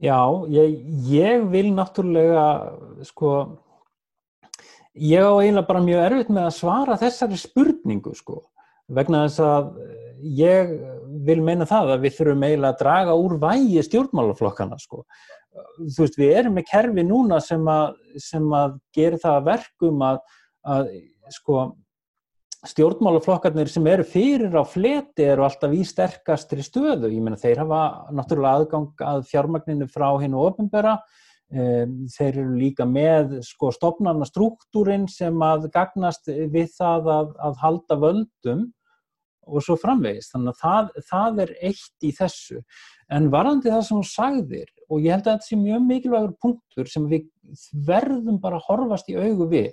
[0.00, 0.20] Já,
[0.52, 0.80] ég,
[1.12, 2.48] ég vil náttúrulega,
[3.08, 3.30] sko,
[4.96, 8.42] ég á eiginlega bara mjög erfitt með að svara þessari spurningu, sko,
[8.88, 9.70] vegna þess að
[10.36, 10.76] ég
[11.26, 15.02] vil meina það að við þurfum eiginlega að draga úr vægi stjórnmálaflokkana sko.
[15.80, 20.22] Þú veist, við erum með kerfi núna sem að, sem að gera það verkum að,
[20.68, 20.90] að
[21.32, 21.62] sko,
[22.66, 27.10] stjórnmálaflokkarnir sem eru fyrir á fleti eru alltaf í sterkastri stöðu.
[27.12, 27.82] Ég meina, þeir hafa
[28.16, 30.96] náttúrulega aðgang að fjármagninu frá hinn og ofinbera.
[31.46, 37.98] Þeir eru líka með sko, stopnarna struktúrin sem að gagnast við það að, að halda
[38.02, 38.64] völdum
[39.46, 40.32] og svo framvegist.
[40.34, 42.62] Þannig að það, það er eitt í þessu.
[43.16, 46.90] En varandi það sem hún sagðir, og ég held að þetta sé mjög mikilvægur punktur
[46.90, 47.28] sem við
[47.86, 49.72] verðum bara að horfast í augu við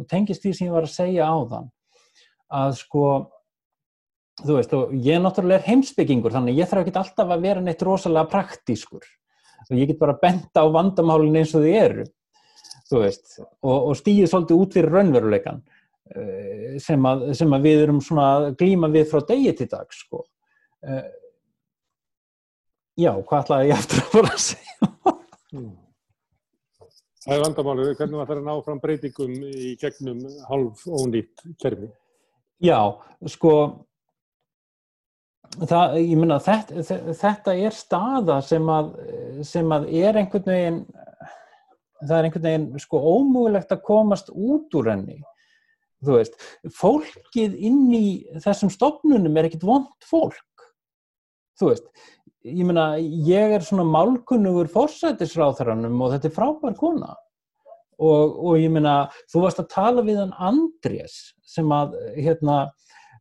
[0.00, 1.68] og tengist því sem ég var að segja á þann,
[2.58, 3.04] að sko,
[4.42, 7.84] þú veist, og ég náttúrulega er heimsbyggingur, þannig ég þarf ekki alltaf að vera neitt
[7.86, 9.04] rosalega praktískur
[9.68, 12.06] og ég get bara að benda á vandamálinn eins og þið eru,
[12.90, 15.62] þú veist, og, og stýðið svolítið út fyrir raunveruleikan
[16.82, 20.24] sem að, sem að við erum svona að glýma við frá degi til dag sko.
[20.82, 21.06] Eh,
[23.04, 24.90] já, hvað ætlaði ég eftir að fara að segja?
[25.52, 25.70] Mm.
[27.22, 31.90] Það er vandamálið, hvernig maður þarf að ná fram breytingum í gegnum halv ónýtt kerfi?
[32.62, 32.78] Já,
[33.30, 33.52] sko,
[35.60, 36.82] það, ég menna, þetta,
[37.20, 38.90] þetta er staða sem að,
[39.46, 40.80] sem að er einhvern veginn,
[42.02, 45.20] það er einhvern veginn sko ómögulegt að komast út úr henni.
[46.02, 46.38] Þú veist,
[46.74, 48.06] fólkið inn í
[48.42, 50.66] þessum stofnunum er ekkit vond fólk.
[51.60, 51.86] Þú veist,
[52.48, 57.14] ég meina, ég er svona málkunnugur fórsætisráþaranum og þetta er frábær kona.
[58.02, 58.96] Og, og ég meina,
[59.30, 62.64] þú varst að tala við hann Andrés sem að, hérna,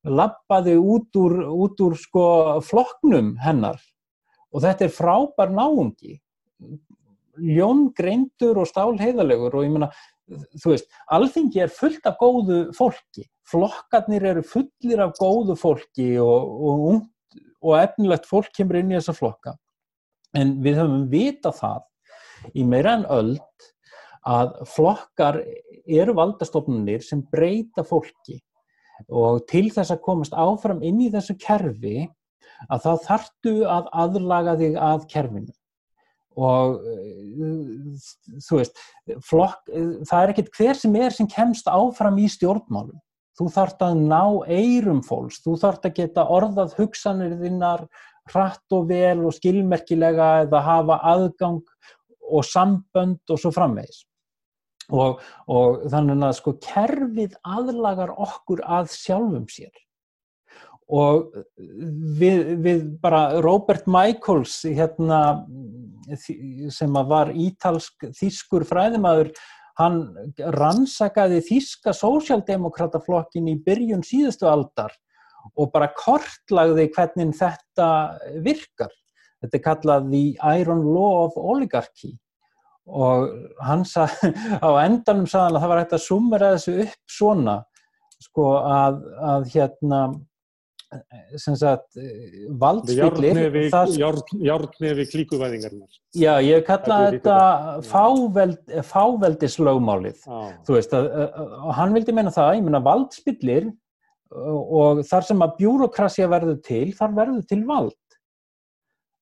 [0.07, 2.25] lappaði út úr, út úr sko
[2.65, 3.77] flokknum hennar.
[4.51, 6.17] Og þetta er frábær náungi.
[7.41, 9.91] Ljóngreindur og stálheiðalegur og ég meina,
[10.30, 13.26] þú veist, alþingi er fullt af góðu fólki.
[13.51, 17.01] Flokkarnir eru fullir af góðu fólki og, og
[17.61, 19.55] og efnilegt fólk kemur inn í þessa flokka.
[20.38, 21.84] En við höfum vita það
[22.57, 23.36] í meira en öll
[24.28, 25.41] að flokkar
[25.86, 28.39] eru valdastofnunir sem breyta fólki.
[29.09, 32.05] Og til þess að komast áfram inn í þessu kerfi
[32.69, 35.55] að þá þartu að aðlaga þig að kerfinu
[36.39, 36.79] og
[38.39, 38.84] þú veist
[39.27, 39.65] flokk,
[40.07, 42.99] það er ekkert hver sem er sem kemst áfram í stjórnmálum
[43.41, 47.86] þú þart að ná eirum fólks, þú þart að geta orðað hugsanir þinnar
[48.32, 51.61] hratt og vel og skilmerkilega eða hafa aðgang
[52.32, 54.03] og sambönd og svo framvegis.
[54.91, 59.71] Og, og þannig að sko kerfið aðlagar okkur að sjálfum sér.
[60.91, 61.29] Og
[62.19, 65.21] við, við bara Robert Michaels hérna,
[66.75, 69.31] sem var ítalsk þýskur fræðimaður
[69.79, 70.01] hann
[70.57, 74.93] rannsakaði þíska sósjaldemokrataflokkin í byrjun síðustu aldar
[75.55, 77.87] og bara kortlagði hvernig þetta
[78.45, 78.91] virkar.
[79.41, 80.25] Þetta er kallað The
[80.59, 82.13] Iron Law of Oligarchy
[82.91, 83.29] og
[83.63, 84.33] hann sagði,
[84.65, 87.55] á endanum sagði hann að það var hægt að sumera þessu upp svona
[88.21, 88.99] sko að,
[89.31, 90.01] að hérna
[91.39, 91.99] sem sagt
[92.59, 93.37] valdspillir
[94.43, 97.35] Járnefi klíkuvæðingarnar Já, ég kalla þetta
[97.87, 98.57] fáveld,
[98.89, 100.25] fáveldislögmálið.
[100.27, 100.49] Ah.
[100.67, 103.69] þú veist, og hann vildi meina það, ég meina valdspillir
[104.31, 107.97] og þar sem að bjúrokrasja verður til, þar verður til vald.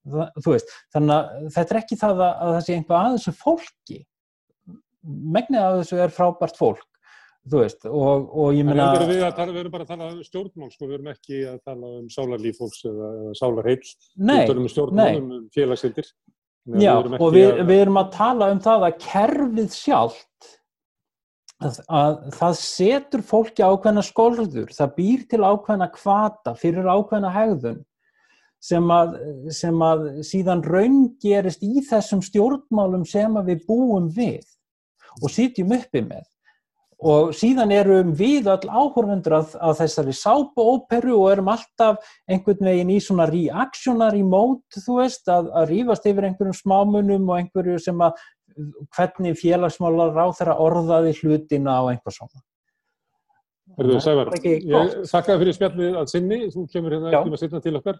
[0.09, 3.17] Það, þú veist þannig að þetta er ekki það að, að það sé einhvað að
[3.17, 3.99] þessu fólki.
[5.37, 6.87] Megnið að þessu er frábært fólk
[7.47, 10.71] þú veist, og, og ég meina við, við, við erum bara að tala um stjórnmál
[10.73, 13.79] sko, við erum ekki að tala um sálarlíf fólks eða, eða sálarheil,
[14.19, 16.11] við erum um stjórnmálum um félagsildir
[16.77, 17.65] Já, og við, að...
[17.71, 20.49] við erum að tala um það að kerfið sjálft
[21.63, 27.79] að, að það setur fólki ákveðna skóldur, það býr til ákveðna kvata fyrir ákveðna hegðun
[28.59, 29.15] sem að,
[29.55, 34.43] sem að síðan raungerist í þessum stjórnmálum sem við búum við
[35.23, 36.27] og sitjum uppi með
[36.99, 42.91] og síðan erum við öll áhörfundur að, að þessari sápuóperu og erum alltaf einhvern veginn
[42.91, 48.03] í svona reactionary mode þú veist að, að rýfast yfir einhverjum smámunum og einhverju sem
[48.03, 48.19] að
[48.95, 52.43] hvernig félagsmálar á þeirra orðaði hlutina á einhver svona.
[53.79, 57.75] Erðu Sævar, ég þakka fyrir spjallið að sinni, þú kemur hérna ekki með sérna til
[57.79, 57.99] okkar.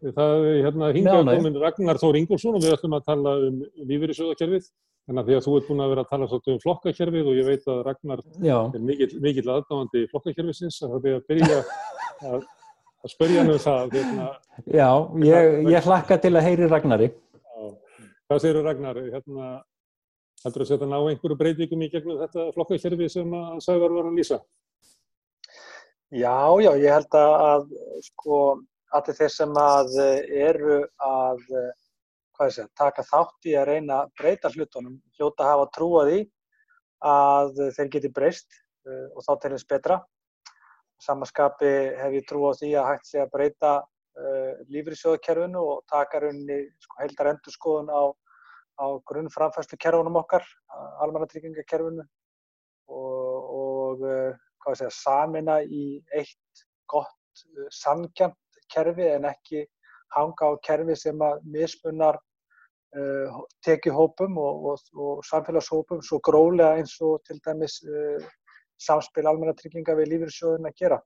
[0.00, 4.70] Það er hérna hingað komin Ragnar Þór Ingólfsson og við ætlum að tala um lífeyrisöðakerfið
[5.08, 7.38] Þannig að því að þú ert búin að vera að tala svolítið um flokkakerfið og
[7.38, 8.56] ég veit að Ragnar Já.
[8.76, 11.58] er mikill, mikill aðdáðandi flokkakerfiðsins að það er að byrja
[12.30, 12.44] að,
[13.00, 13.96] að spörja hann um það.
[13.96, 14.28] Hérna,
[14.76, 14.90] Já,
[15.26, 17.10] ég, ég hlakka til að heyri Ragnari.
[17.10, 17.66] Já.
[18.30, 19.02] Hvað segir Ragnar?
[19.16, 19.50] Hérna,
[20.44, 24.20] heldur að setja ná einhverju breytingum í gegnum þetta flokkakerfið sem að Sævar var að
[24.20, 24.40] lýsa?
[26.10, 27.68] Já, já, ég held að
[28.02, 28.38] sko
[28.94, 31.44] allir þeir sem að eru að
[32.40, 36.20] Segja, taka þátt í að reyna að breyta hlutunum, hljóta að hafa trú að því
[37.10, 38.56] að þeir geti breyst
[38.88, 39.98] uh, og þá til þess betra.
[41.04, 46.22] Samanskapi hef ég trú á því að hægt sé að breyta uh, lífriðsjóðakerfinu og taka
[46.24, 48.02] rauninni sko, heildar endur skoðun á,
[48.80, 50.46] á grunnframfæslu kerfunum okkar,
[51.04, 52.06] almannatryggingakerfinu
[52.88, 57.44] og, og uh, segja, samina í eitt gott
[57.76, 59.66] samkjönd kerfi en ekki
[60.16, 62.18] hanga á kerfi sem að mismunnar
[63.64, 68.24] tekihópum og, og, og samfélagshópum svo gróðlega eins og til dæmis uh,
[68.80, 70.98] samspil almenna trygginga við lífyrirsjóðun að gera.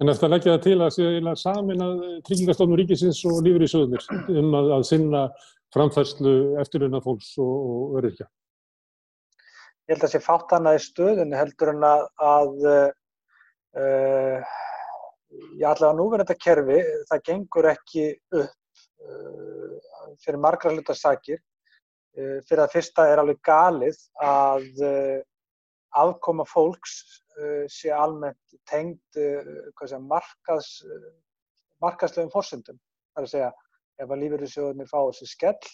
[0.00, 1.96] En eftir að leggja það til að séu samin að
[2.28, 4.06] tryggingastofnum ríkisins og lífyrirsjóðunir
[4.40, 5.24] um að, að sinna
[5.74, 8.28] framfærslu eftirluna fólks og, og öryrkja?
[9.90, 14.56] Ég held að það sé fátt hana í stöðun heldur en að, að uh,
[15.58, 16.80] ég allavega núverðanda kerfi
[17.10, 18.56] það gengur ekki upp
[20.24, 21.40] fyrir margra hluta sakir
[22.18, 25.18] Uh, fyrir að fyrsta er alveg galið að uh,
[26.00, 26.96] afkoma fólks
[27.38, 29.20] uh, sé almennt tengd
[30.08, 30.72] markaðs,
[31.82, 32.80] markaðslegum fórsendum.
[33.14, 33.52] Það er að segja,
[34.02, 35.70] ef að lífeyrissjóðunir fá þessi skell,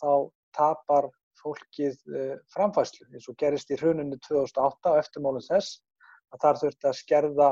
[0.00, 0.10] þá
[0.56, 1.10] tapar
[1.42, 2.00] fólkið
[2.54, 5.80] framfæslu eins og gerist í hruninu 2008 og eftirmálinn þess
[6.32, 7.48] að þar þurfti að skerða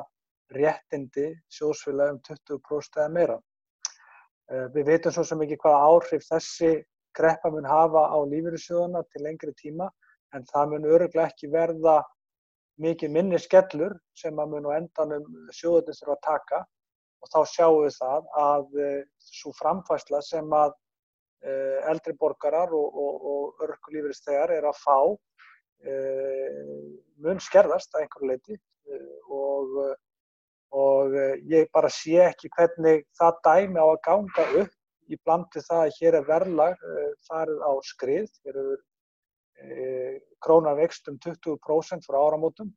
[0.57, 3.39] réttindi sjóðsfélag um 20% eða meira.
[4.51, 6.73] Við veitum svo sem ekki hvaða áhrif þessi
[7.17, 9.89] kreppa mun hafa á lífeyrissjóðuna til lengri tíma
[10.37, 12.01] en það mun öruglega ekki verða
[12.83, 16.63] mikið minni skellur sem að mun á endanum sjóðunins eru að taka.
[17.23, 22.97] Og þá sjáum við það að uh, svo framfæsla sem að uh, eldri borgarar og,
[23.05, 24.99] og, og örkulífeyristegar er að fá
[27.23, 28.57] mun skerðast að einhverju leiti
[29.35, 29.73] og,
[30.73, 31.17] og
[31.53, 34.79] ég bara sé ekki hvernig það dæmi á að ganga upp.
[35.11, 40.79] Í blandi það að hér er verðlag uh, farið á skrið, hér eru uh, krónar
[40.79, 42.71] vext um 20% frá áramótum.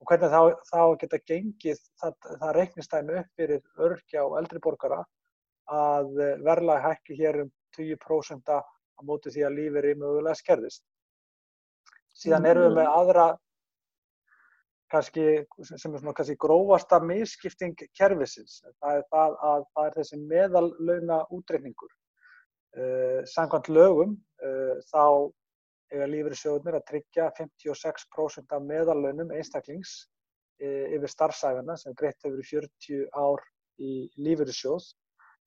[0.00, 5.02] Og hvernig þá, þá geta gengið það, það reiknistæmi upp fyrir örkja og eldri borgara
[5.66, 6.12] að
[6.46, 8.62] verðlag hækki hér um 20% á
[9.04, 10.84] móti því að lífið er mögulega skerðist.
[12.16, 13.26] Síðan erum við með aðra
[14.92, 15.24] kannski,
[15.66, 18.60] sem er svona kannski grófasta misskipting kervisins.
[18.80, 21.94] Það er það að það er þessi meðallauna útreikningur.
[22.76, 24.12] Uh, Samkvæmt lögum
[24.44, 25.04] uh, þá
[25.94, 29.96] eiga lífeyrissjóðunir að tryggja 56% af meðallaunum einstaklings
[30.60, 33.44] uh, yfir starfsæfina sem greitt hefur í 40 ár
[33.80, 34.86] í lífeyrissjóð.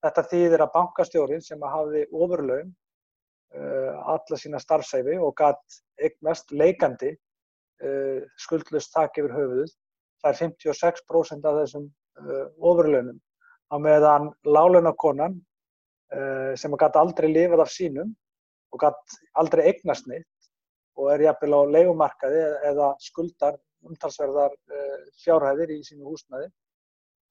[0.00, 2.76] Þetta þýðir að bankastjórin sem að hafi ofurlaun
[3.50, 7.08] alla sína starfsæfi og gætt eignast leikandi
[7.84, 9.72] uh, skuldlust takk yfir höfuðuð.
[10.20, 13.20] Það er 56% af þessum uh, ofurlaunum.
[13.70, 15.38] Á meðan lálaunakonan
[16.14, 18.12] uh, sem gæti aldrei lifað af sínum
[18.70, 20.28] og gæti aldrei eignast neitt
[21.00, 23.56] og er jafnvel á leikumarkaði eða skuldar
[23.86, 24.52] umtalsverðar
[25.22, 26.50] fjárhæðir í sínu húsnaði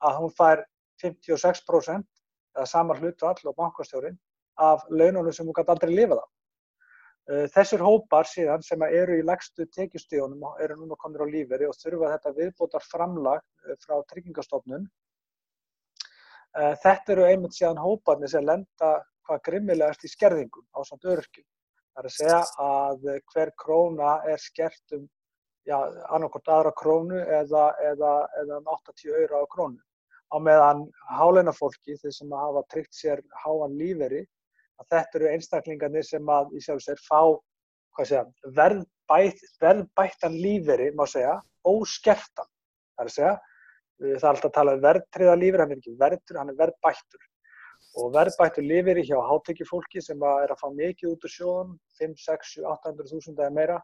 [0.08, 0.64] að hún fær
[1.04, 2.08] 56%
[2.56, 4.18] eða samar hlutu all og bankastjórin
[4.60, 6.30] af laununum sem hún gæti aldrei lifað af.
[7.30, 11.76] Eh, þessir hópar síðan sem eru í legstu tekjustíðunum eru núna komir á líferi og
[11.78, 14.88] þurfa þetta viðbótar framlag eh, frá tryggingastofnun.
[16.58, 18.90] Eh, þetta eru einmitt síðan hóparnir sem lenda
[19.30, 21.46] hvað grimmilegast í skerðingum á samt örkjum.
[21.94, 25.06] Það er að segja að hver króna er skert um
[26.10, 29.78] annarkort aðra krónu eða, eða, eða um 80 öyra á krónu.
[30.34, 34.24] Á meðan háleinafólki, þeir sem hafa tryggt sér háan líferi,
[34.80, 37.22] að þetta eru einstaklingarnir sem að í sjálf sér fá
[38.00, 38.24] segja,
[38.56, 42.48] verðbætt, verðbættan líferi, má segja, óskertan.
[42.96, 43.34] Það er að segja,
[44.00, 47.28] það er alltaf að tala um verðtriða líferi, hann er ekki verður, hann er verðbættur.
[48.00, 52.16] Og verðbættur líferi hjá hátekjufólki sem að er að fá mikið út úr sjóðun, 5,
[52.24, 53.78] 6, 7, 800 þúsund eða meira,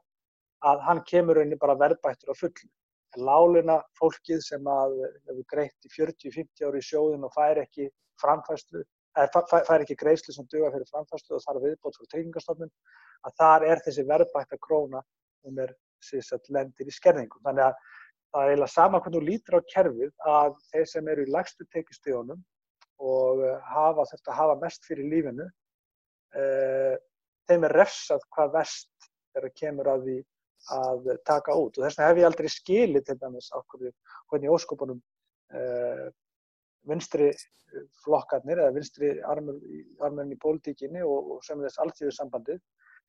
[0.66, 2.72] að hann kemur rauninni bara verðbættur á fullu.
[3.16, 4.98] Láluna fólkið sem að
[5.30, 7.88] hefur greitt í 40-50 ári í sjóðun og fær ekki
[8.20, 8.82] framfæslu
[9.16, 12.74] fær ekki greiðslu sem duga fyrir framfærslu og þar viðbót fyrir tryggingastofnun
[13.26, 15.02] að þar er þessi verðbækta króna
[15.44, 17.42] sem er sérstætt lendir í skerðingum.
[17.46, 17.78] Þannig að
[18.36, 21.68] það er eiginlega sama hvernig þú lítur á kerfið að þeir sem eru í lagstu
[21.72, 22.44] tekistíðunum
[23.06, 26.96] og eh, hafa þetta að hafa mest fyrir lífinu uh,
[27.50, 30.18] þeim er refsað hvað vest þegar það kemur að því
[30.76, 33.90] að taka út og þess vegna hef ég aldrei skilið til dæmis okkur
[34.32, 35.02] hvernig óskopunum
[35.54, 36.08] uh,
[36.90, 37.32] vinstri
[38.04, 42.60] flokkarnir eða vinstri armurinn í pólitíkinni og, og sem þess alltíðu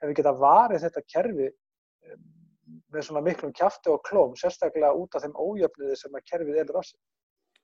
[0.03, 1.51] hefur getað varið þetta kerfi
[2.93, 6.81] með svona miklum kæfti og klóm, sérstaklega út af þeim ójöfniði sem að kerfið elur
[6.81, 6.99] á sig.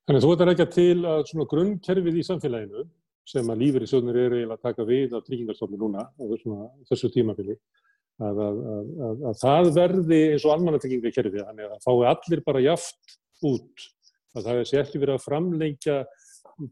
[0.06, 2.84] Þannig að þú ert að reykja til að svona grunnkerfið í samfélaginu
[3.32, 6.06] sem að lífur í sjónur eru eiginlega að taka við af tryggingarstofni núna
[6.90, 7.54] þessu tímafili
[8.22, 8.62] að, að,
[9.08, 13.86] að, að það verði eins og almannatryggingakerfið, þannig að það fái allir bara jaft út
[14.36, 15.96] að það sé ekki verið að framlengja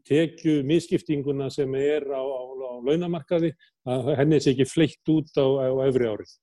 [0.07, 3.51] tekju miskiptinguna sem er á, á, á launamarkaði,
[3.89, 6.33] að henni sé ekki fleitt út á, á öfri árið.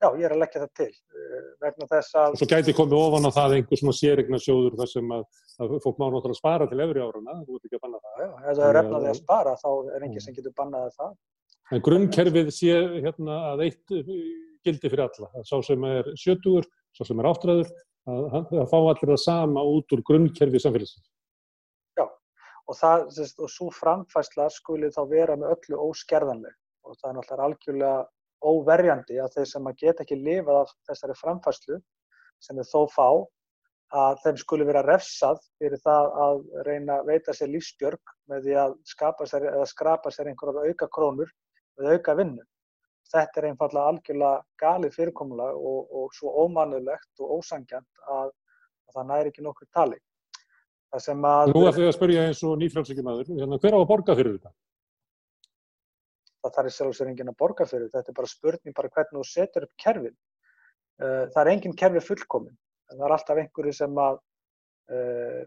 [0.00, 0.92] Já, ég er að leggja það til.
[1.12, 2.34] Eh, vegna þess að...
[2.34, 5.26] Og svo gæti komið ofan á það einhver svona sérregna sjóður þar sem að,
[5.60, 8.22] að fólk má náttúrulega spara til öfri árana, þú ert ekki að banna það.
[8.22, 9.68] Já, ef það er efnaði að spara þá
[9.98, 11.12] er enginn sem getur bannaði það.
[11.70, 13.94] En grunnkerfið sé hérna að eitt
[14.64, 15.44] gildi fyrir alla.
[15.44, 17.74] Sá sem er sjötugur, sá sem er áttræður,
[18.08, 21.10] að, að fá allir það sama út úr grunnkerfi samfélagsins.
[21.98, 23.10] Já, og, það,
[23.44, 27.98] og svo framfæsla skulle þá vera með öllu óskerðanleg og það er náttúrulega algjörlega
[28.40, 31.80] óverjandi að þeir sem að geta ekki lifað af þessari framfæslu
[32.40, 33.08] sem þeir þó fá
[34.00, 38.56] að þeim skulle vera refsað fyrir það að reyna að veita sér lífsbjörg með því
[38.62, 41.32] að skapa sér skrapa sér einhverjar auka krónur
[41.78, 42.44] með auka vinnu.
[43.10, 48.32] Þetta er einfallega algjörlega galið fyrirkomulag og, og svo ómannulegt og ósangjant að,
[48.88, 49.98] að það næri ekki nokkur tali.
[50.90, 54.38] Að, Nú ætlum ég að spyrja eins og nýfrálsíkjumæður, hérna, hver á að borga fyrir
[54.38, 54.50] þetta?
[56.40, 59.20] Það þarf í sjálfsvegar enginn að borga fyrir þetta, þetta er bara spurning bara hvernig
[59.20, 60.16] þú setur upp kerfin.
[61.00, 62.56] Uh, það er enginn kerfi fullkomin,
[62.90, 64.18] það er alltaf einhverju sem að
[64.90, 65.44] uh,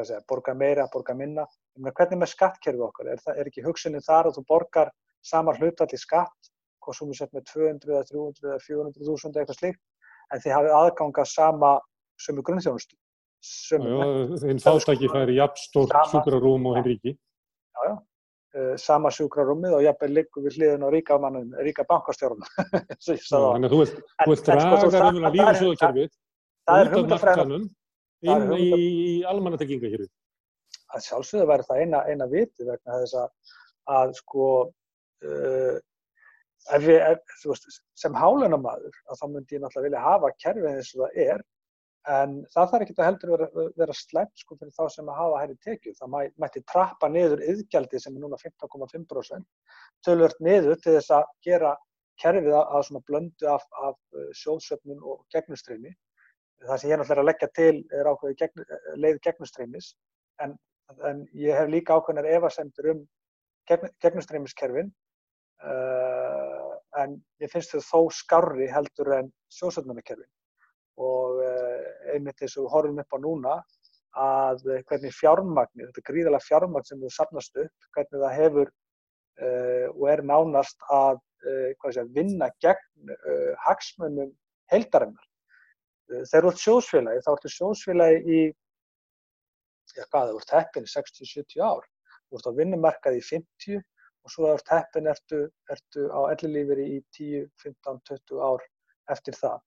[0.00, 1.46] segja, borga meira, borga minna.
[1.78, 3.12] Hvernig með skattkerfi okkar?
[3.14, 4.90] Er, það, er ekki hugsunin þar að þú borgar
[5.24, 6.50] samar hlutall í skatt,
[6.84, 9.82] hvað sem við setjum með 200 eða 300 eða 400 þúsund eitthvað slíkt,
[10.30, 11.72] en þið hafið aðganga sama
[12.20, 12.96] sömu grunnþjónustu.
[13.76, 17.12] Einn fátæki færi jafnstórt sjúkrarúm og henn ríki.
[17.74, 17.94] Já, já,
[18.56, 21.18] uh, sama sjúkrarúmið og jafnveg liggum við hliðin á ríka,
[21.66, 22.48] ríka bankastjórnum.
[23.04, 26.12] Þannig að þú vilt sko, draga raunverulega lífsögurkerfið
[27.02, 27.66] út af markanum
[28.24, 28.70] inn í.
[30.94, 33.56] Að sjálfsögðu væri það eina, eina viti vegna þess að,
[33.98, 35.76] að sko uh,
[36.72, 36.86] ef,
[37.44, 41.44] veist, sem hálunamadur að þá myndi ég náttúrulega vilja hafa kerfið eins og það er
[42.14, 45.40] en það þarf ekki að heldur vera, vera slemt sko fyrir þá sem að hafa
[45.40, 45.96] hæri tekið.
[46.00, 49.46] Það mæ, mætti trappa niður yðgjaldi sem er núna 15,5%
[50.04, 51.72] tölvört niður til þess að gera
[52.20, 55.94] kerfið að, að blöndu af, af uh, sjóðsöfnun og gegnustreymi.
[56.64, 58.66] Það sem ég náttúrulega er leggja til er ákveði gegn,
[59.00, 59.94] leið gegnustreymis
[60.44, 60.54] en,
[61.08, 63.02] en ég hef líka ákveðinar evasendur um
[63.68, 64.92] gegn, gegnustreymiskerfin
[65.62, 70.30] uh, en ég finnst þau þó skarri heldur en sjóðsöfnunarkerfin
[71.04, 71.84] og uh,
[72.14, 73.54] einmitt eins og við horfum upp á núna
[74.14, 80.04] að hvernig fjármagnir, þetta gríðalega fjármagn sem við sapnast upp, hvernig það hefur uh, og
[80.12, 81.22] er nánast að
[81.92, 83.10] sé, vinna gegn
[83.60, 84.30] hagsmunum
[84.72, 85.26] heldarinnar.
[86.08, 88.38] Þegar þú ert sjóðsfélagi, þá ertu sjóðsfélagi í,
[89.92, 91.84] já hvað, þú ert heppin í 60-70 ár,
[92.30, 93.84] þú ert á vinnumarkaði í 50
[94.24, 98.64] og svo ert heppin ertu, ertu á ellilíferi í 10, 15, 20 ár
[99.12, 99.60] eftir það.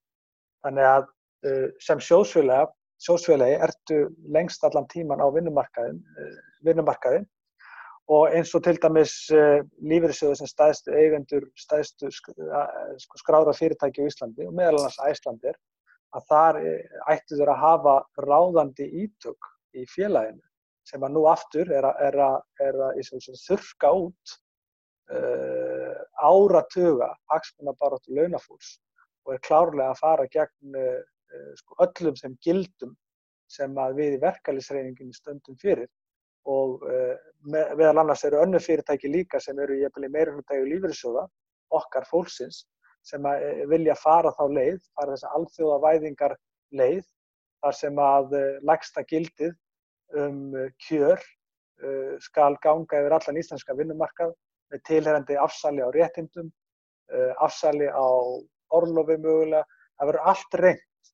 [0.66, 2.72] Þannig að uh, sem sjóðsfélagi,
[3.06, 4.00] sjóðsfélagi ertu
[4.34, 7.28] lengst allan tíman á vinnumarkaðin, uh, vinnumarkaðin
[8.16, 12.34] og eins og til dæmis uh, lífeyrissjóðu sem stæðstu eigendur, stæðstu sko,
[13.22, 15.60] skráðra fyrirtæki á Íslandi og meðal annars Æslandir,
[16.16, 16.58] að þar
[17.12, 20.42] ættu þeir að hafa ráðandi ítök í félaginu
[20.88, 21.98] sem að nú aftur er að,
[23.44, 24.38] þurka út
[25.08, 28.74] áratuga hagsmunna bara til launafólks
[29.28, 32.96] og er klárlega að fara gegn uh, sko, öllum þeim gildum
[33.52, 35.88] sem við í verkefælisreyningin stöndum fyrir.
[36.48, 41.28] Og uh, meðal annars eru önnu fyrirtæki líka sem eru í meira hlutægu lífyrirsjóða,
[41.76, 42.64] okkar fólksins,
[43.04, 43.24] sem
[43.72, 46.36] vilja fara þá leið, fara þess að alþjóðavæðingar
[46.76, 47.06] leið,
[47.64, 48.36] þar sem að
[48.68, 49.54] lægsta gildið
[50.16, 50.42] um
[50.88, 51.24] kjör
[52.24, 54.34] skal ganga yfir allan íslenska vinnumarkað
[54.72, 56.52] með tilherandi afsali á réttindum,
[57.40, 58.08] afsali á
[58.76, 59.64] orlofi mögulega,
[59.98, 61.12] það verður allt reynd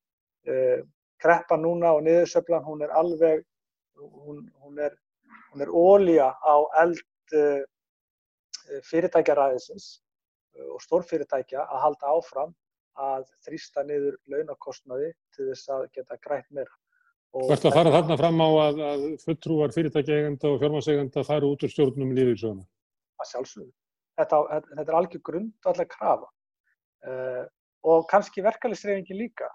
[0.50, 0.80] uh,
[1.24, 3.44] kreppa núna og niðursöflan hún er alveg
[4.00, 4.96] hún, hún er,
[5.62, 7.62] er ólíja á eld uh,
[8.90, 9.88] fyrirtækjaræðisins
[10.70, 12.52] og stórfyrirtækja að halda áfram
[13.02, 16.70] að þrýsta niður launakostnaði til þess að geta grætt meira.
[17.34, 21.74] Hvert að fara þarna fram á að, að fulltrúar fyrirtækjaegenda og fjármansegenda fara út úr
[21.74, 22.68] stjórnum lífíðsöguna?
[23.24, 23.72] Það sjálfsögðu.
[24.20, 26.28] Þetta, þetta er algjör grund allar krafa
[27.10, 27.44] uh,
[27.90, 29.50] og kannski verkefælisreifingin líka.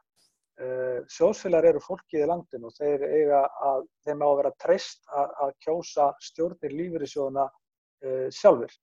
[0.59, 5.05] Uh, sjóðsfélagar eru fólkið í landinu og þeir eiga að, þeim á að vera treyst
[5.12, 8.75] að, að kjósa stjórnir lífeyrissjóðuna uh, sjálfur.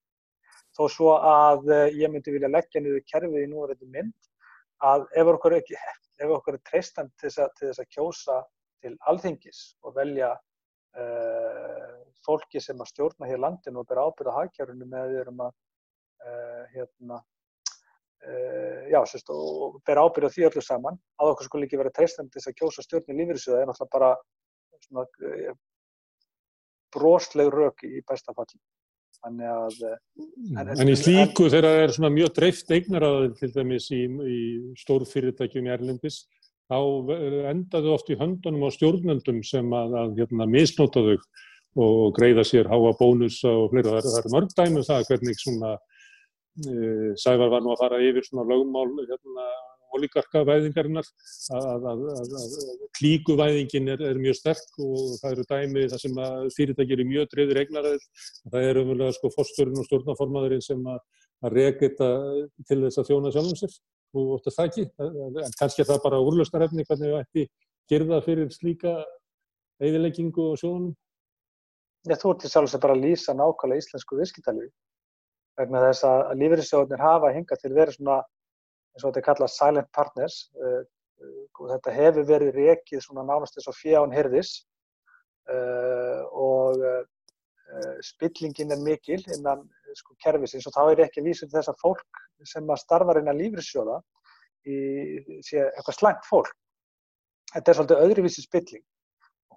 [0.76, 4.32] Þó svo að ég myndi vilja leggja niður kerfið í núverðinu mynd
[4.84, 5.78] að ef okkur, ekki,
[6.20, 8.42] ef okkur er treystan að, til þess að kjósa
[8.84, 10.34] til alþingis og velja
[12.26, 15.56] fólki sem að stjórna hér landinu og bera ábyrða hagkjörunum með því að
[16.76, 17.22] hérna,
[18.26, 20.96] Uh, já, sérst, og ber ábyrð á því öllu saman.
[21.22, 24.08] Að okkur skulle ekki vera treystan til þess að kjósa stjórnir lífyrirsöða er náttúrulega bara
[24.82, 25.52] svona uh,
[26.96, 28.58] brosleg rök í besta falli.
[29.20, 30.00] Þannig að uh,
[30.58, 34.02] en, en í slíku en, þegar það er svona mjög dreift eignaraðil til dæmis í,
[34.10, 34.40] í
[34.82, 36.24] stór fyrirtækjum í Erlendis
[36.66, 36.80] þá
[37.52, 41.20] endaðu oft í höndunum á stjórnendum sem að, að hérna, misnóta þau
[41.76, 45.76] og greiða sér háa bónus og fleira, það er mörg dæmi um það hvernig svona
[46.56, 49.46] Eh, Sævar var nú að fara yfir svona lögmál hérna,
[49.96, 51.08] ólíkarkavæðingarinnar
[51.52, 52.54] að, að, að, að
[52.96, 57.28] klíkuvæðingin er, er mjög sterk og það eru dæmi þar sem að fyrirtækir er mjög
[57.34, 58.08] dreyður eignaræðil.
[58.54, 62.10] Það er umverulega sko fórsturinn og stjórnaformaðurinn sem að reyka þetta
[62.72, 63.78] til þess að þjóna sjálfum sér
[64.16, 64.88] og óttast það ekki.
[65.44, 67.48] En kannski það bara úrlöstarefni hvernig við ætti
[67.92, 68.96] gerða fyrir slíka
[69.84, 70.94] eigðileggingu og sjónum.
[72.06, 74.72] Já, þú ert í sjálfsög bara að lýsa nákvæmlega íslensku viðskiptalífi
[75.58, 79.92] vegna þess að lífeyrissjóðunir hafa hingað til verið svona eins og þetta er kallað silent
[79.96, 80.82] partners uh,
[81.60, 84.52] og þetta hefur verið rekið svona nánast eins og fján hirðis
[85.50, 87.04] uh, og uh,
[88.06, 89.64] spillingin er mikil innan
[89.96, 94.02] sko, kerfisins og þá er ekki vísið þess að fólk sem að starfa reyna lífrissjóða
[94.70, 94.78] í
[95.46, 96.52] sé, eitthvað slæmt fólk.
[97.54, 98.84] Þetta er svolítið öðruvísi spilling.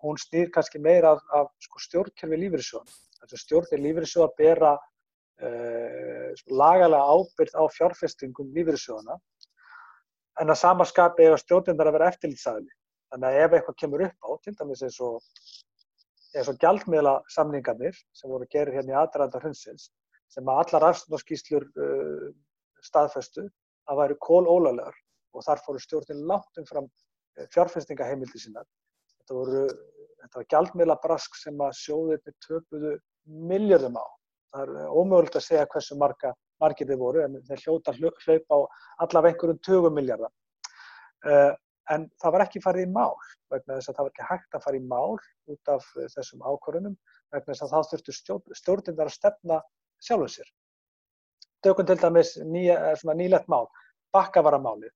[0.02, 2.92] Hún snýr kannski meira af, af sko, stjórnkerfi lífrissjóðan.
[3.28, 9.18] Stjórnir lífrissjóða bera uh, lagalega ábyrð á fjárfestingum lífrissjóðana
[10.38, 12.70] en að samaskapi eða stjórnindar að vera eftirlýtsæðli.
[13.10, 15.18] Þannig að ef eitthvað kemur upp á, til dæmis eins og,
[16.44, 19.88] og gjaldmiðla samningarnir sem voru gerðir hérna í aðræðanda hrunsins,
[20.30, 22.28] sem að allar afstofnarskíslur uh,
[22.86, 23.48] staðfestu
[23.88, 24.94] að væri kól ólöglegar
[25.34, 26.86] og þar fóru stjórnin langt umfram
[27.54, 28.66] fjárfestingaheimildi sínar.
[29.28, 29.62] Þetta, voru,
[30.22, 32.92] þetta var gjaldmiðla brask sem að sjóðirni töpuðu
[33.50, 34.06] miljardum á.
[34.56, 36.30] Það er ómögulegt að segja hversu marga
[36.62, 38.58] margir þið voru en þeir hljóta hlaup á
[39.04, 40.32] allaveg einhverjum 20 miljardar.
[41.28, 41.52] Uh,
[41.92, 43.18] en það var ekki farið í mál
[43.52, 45.20] vegna þess að það var ekki hægt að fara í mál
[45.52, 46.96] út af þessum ákvörunum
[47.34, 48.16] vegna þess að þá þurftu
[48.62, 49.60] stjórnindar að stefna
[50.08, 50.48] sjálfum sér.
[51.66, 52.64] Dökun til dæmis ný,
[53.18, 53.68] nýlegt mál,
[54.16, 54.92] bakkavarramálið,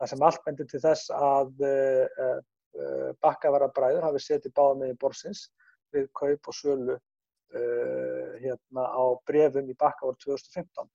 [0.00, 2.38] það sem allt bendur til þess að uh,
[2.76, 5.46] uh, bakkavarrabræður hafi setið báða með í borsins
[5.94, 6.98] við kaup og sölu
[8.42, 10.88] hérna, á brefum í bakka árið 2015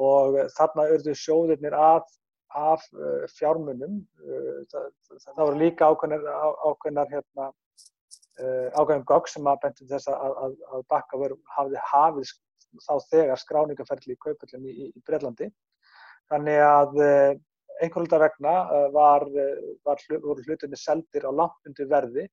[0.00, 2.06] og þarna örðu sjóðirnir af,
[2.56, 3.98] af uh, fjármunum
[4.72, 4.86] það,
[5.26, 6.24] það voru líka ákveðnar,
[6.70, 7.50] ákveðnar hérna,
[8.72, 11.20] ákveðnum gogg sem að bentum þess að, að, að bakka
[11.58, 12.32] hafði hafið
[12.80, 15.50] þá þegar skráningaferðli í kaupöllum í, í Breitlandi
[16.32, 17.00] þannig að
[17.80, 18.54] einhverjum vegna
[18.94, 19.24] var,
[19.86, 22.28] var, voru hlutinni seldir á langt undir verði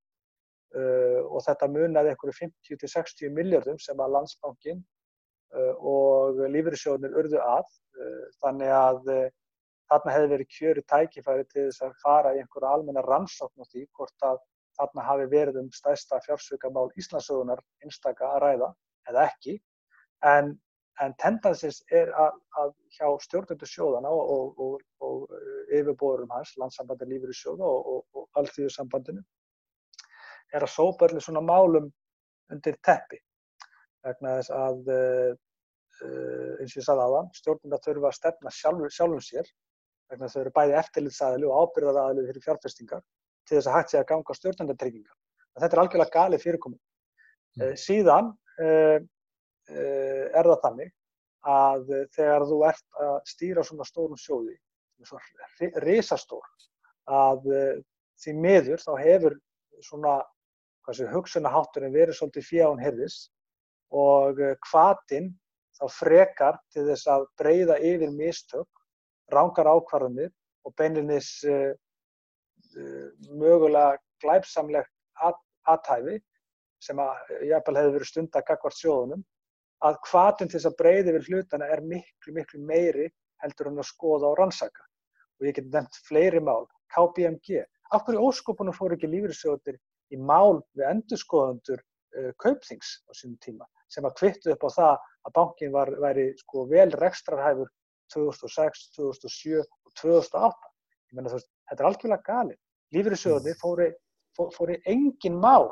[0.69, 2.35] Uh, og þetta munaði einhverju
[2.69, 4.83] 50-60 miljardum sem að landsbankin
[5.57, 8.99] uh, og lífeyrissjóðunir urðu að uh, þannig að
[9.89, 13.87] þarna hefði verið kjöru tækifæri til þess að fara í einhverja almenna rannsókn á því
[13.97, 14.37] hvort að
[14.77, 18.69] þarna hafi verið um stæsta fjársökamál Íslandsögunar einstaka að ræða
[19.09, 19.57] eða ekki.
[20.21, 20.53] En,
[21.03, 27.07] en tendansins er að, að hjá stjórnundu sjóðana og, og, og, og yfirbóðurum hans, landssambandi
[27.09, 29.23] lífeyrissjóða og allþjóðsambandinu
[30.53, 31.89] er að sópa öllu svona málum
[32.51, 33.21] undir teppi
[34.05, 35.31] vegna þess að uh,
[36.59, 39.49] eins og ég sagði aðan, stjórnum þurfa að stefna sjálfum, sjálfum sér
[40.09, 43.03] vegna þau eru bæði eftirlitsaðili og ábyrðaraðili fyrir fjárfestingar
[43.47, 45.17] til þess að hægt sé að ganga stjórnendatryggingar.
[45.59, 46.81] Þetta er algjörlega gali fyrirkominn.
[47.59, 47.75] Mm.
[47.81, 48.31] Síðan
[49.69, 50.91] er það þannig
[51.49, 54.57] að þegar þú ert að stýra svona stórum sjóði,
[55.07, 56.47] svona risastór,
[57.09, 57.47] að
[58.19, 59.37] því miður þá hefur
[59.85, 60.17] svona
[61.13, 63.29] hugsunahátturinn verið svolítið fján herðis
[63.95, 64.39] og
[64.69, 65.37] hvatinn eh,
[65.79, 68.67] þá frekar til þess að breyða yfir mistök,
[69.31, 70.31] rángar ákvarðanir
[70.67, 71.71] og beininnis uh,
[72.75, 74.91] uh, mögulega glæpsamlegt
[75.23, 75.37] at
[75.69, 76.17] aðtæfi
[76.83, 79.23] sem að jafnvel hefur verið stund að gagvart sjóðunum,
[79.85, 79.97] að
[80.37, 83.09] til þess að breyða yfir hlutana er miklu, miklu meiri
[83.43, 84.83] heldur en að skoða og rannsaka.
[85.39, 87.63] Og ég get nefnt fleiri mál, KPMG.
[87.95, 89.79] Af hverju óskopunum fóru ekki lífriðsjóðir
[90.13, 94.95] í mál við endurskoðandur uh, kaupþings á sínum tíma sem að kvittu upp á það
[95.25, 97.69] að bankin var, væri sko vel rekstrarhæfur
[98.13, 100.69] 2006, 2007 og 2008.
[101.09, 102.57] Ég menna þú veist, þetta er algjörlega gali.
[102.93, 103.87] Lífriðsjóðinni fóri,
[104.37, 105.69] fóri, fóri engin mál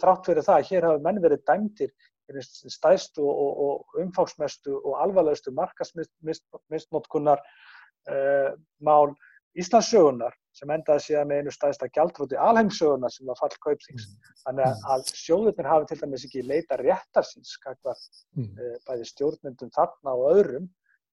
[0.00, 1.92] þrátt fyrir það að hér hafi menn verið dæmtir
[2.38, 9.14] stæðstu og, og umfáksmestu og alvarlegustu markasmistnótkunnar uh, mál
[9.58, 14.06] Íslandsögunar sem endaði síðan með einu staðista gjaldróti alheimsögunar sem var fall kaupsings.
[14.06, 14.28] Mm.
[14.44, 14.84] Þannig mm.
[14.94, 17.98] að sjóðurnir hafi til dæmis ekki leita réttarsins skakvar
[18.38, 18.46] mm.
[18.46, 20.68] uh, bæði stjórnmyndum þarna og öðrum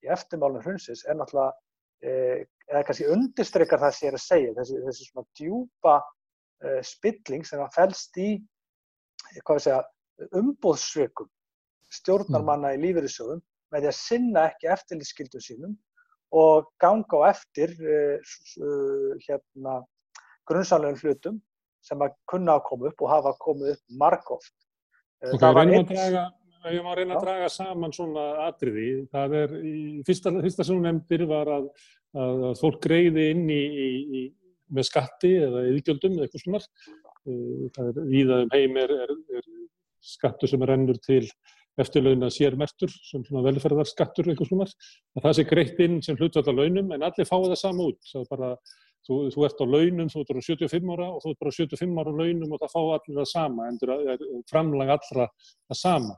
[0.05, 1.55] í eftirmálunum hrunsins er náttúrulega,
[2.05, 5.97] uh, eða kannski undirstrykkar það sem ég er að segja, þessi, þessi svona djúpa
[6.81, 8.31] spilling sem að fælst í,
[9.45, 9.81] hvað við segja,
[10.37, 11.29] umbóðsveikum
[11.93, 13.41] stjórnarmanna í lífeyrissjóðum
[13.73, 15.75] með því að sinna ekki eftirlýtskildum sínum
[16.35, 19.79] og ganga á eftir uh, hérna,
[20.47, 21.37] grunnsamlegum hlutum
[21.85, 24.53] sem að kunna að koma upp og hafa komið upp margóft.
[25.23, 26.23] Uh, okay, reynum að draga,
[26.73, 28.89] ég má reyna að draga saman svona atriði.
[29.13, 31.69] Það er, í fyrsta, fyrsta sem hún nefndir var að,
[32.17, 33.89] að fólk greiði inn í, í,
[34.19, 34.25] í,
[34.75, 36.63] með skatti eða yðgjöldum eða eitthvað svona.
[37.77, 39.47] Það er víða um heim er, er, er
[40.03, 41.23] skattu sem rennur til
[41.81, 44.67] eftirlauna sérmertur, sem svona velferðarskattur eitthvað svona,
[45.17, 47.99] að það sé greitt inn sem hlutvall á launum en allir fá það sama út.
[48.09, 48.51] Það er bara,
[49.05, 51.99] þú, þú ert á launum, þú ert á 75 ára og þú ert bara 75
[52.01, 56.17] ára á launum og það fá allir það sama, en framlega allra það sama.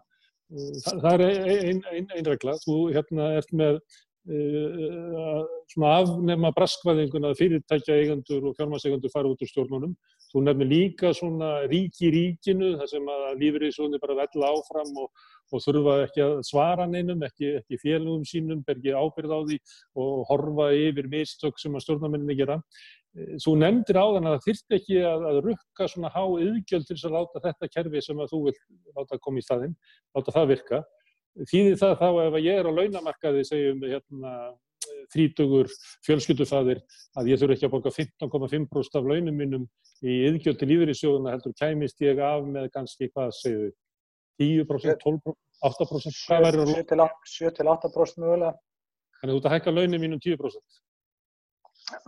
[0.49, 2.55] það, það er einn ein, ein regla.
[2.63, 3.81] Þú hérna ert með
[4.29, 9.95] svona afnema braskvæðinguna að fyrirtækja eigendur og fjármarseigendur fara út úr stjórnunum.
[10.29, 15.09] Þú nefnir líka svona ríki ríkinu þar sem að lífriðsvöndi bara vella áfram og,
[15.49, 19.59] og þurfa ekki að svara neinum, ekki, ekki félugum sínum, bergi ábyrð á því
[20.03, 22.59] og horfa yfir mistök sem að stjórnamenninni gera.
[23.41, 26.93] Þú nefndir á þann að það þyrft ekki að, að rukka svona há yðgjöld til
[26.93, 28.57] þess að láta þetta kerfi sem að þú vil
[28.93, 29.75] láta koma í staðinn,
[30.13, 30.83] láta það virka.
[31.49, 34.33] Þýðir það þá ef ég er á launamarkaði, segjum hérna,
[35.13, 35.69] þrítugur
[36.05, 36.81] fjölskyldufæðir,
[37.17, 39.67] að ég þurfi ekki að borga 15,5% af launum mínum
[40.05, 43.71] í yðgjöld til lífeyrissjóðuna heldur kæmist ég af með kannski hvað segju
[44.39, 47.15] 10%, 12%, 8%, hvað verður það?
[47.33, 48.53] 7-8% mögulega.
[49.19, 50.79] Þannig að þú ert að hækka launin mínum 10%?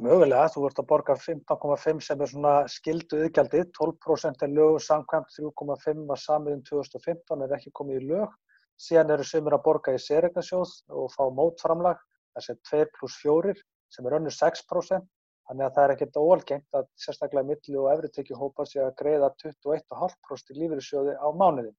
[0.05, 5.33] Mögulega, þú ert að borga 15,5 sem er svona skildu yðgjaldið, 12% er lögu samkvæmt,
[5.39, 8.35] 3,5 var samiðin 2015 er ekki komið í lög.
[8.81, 11.99] Síðan eru sömur að borga í sérregnarsjóð og fá mótframlag,
[12.37, 13.53] þessi 2 pluss 4
[13.93, 15.09] sem er önnur 6%.
[15.49, 19.29] Þannig að það er ekkert óalgengt að sérstaklega milli og efritekki hópa sig að greiða
[19.43, 21.75] 21,5% í lífeyrissjóði á mánuðin.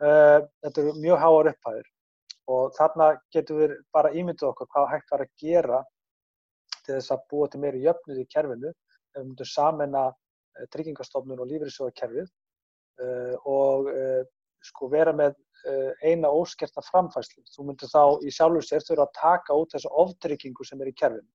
[0.00, 1.88] Uh, þetta eru mjög háar upphæðir
[2.50, 5.80] og þarna getur við bara ímyndið okkur hvað hægt var að gera
[6.80, 11.42] til þess að búa til meiri jöfnuð í kerfinu ef við myndum samena eh, tryggingastofnun
[11.44, 13.90] og lífriðsjóðakerfið uh, og
[14.64, 15.36] sko vera með
[16.06, 17.42] eina óskerta framfæslu.
[17.54, 20.96] Þú myndir þá í sjálfur sér þurfa að taka út þessu oftryggingu sem er í
[21.02, 21.28] kerfinu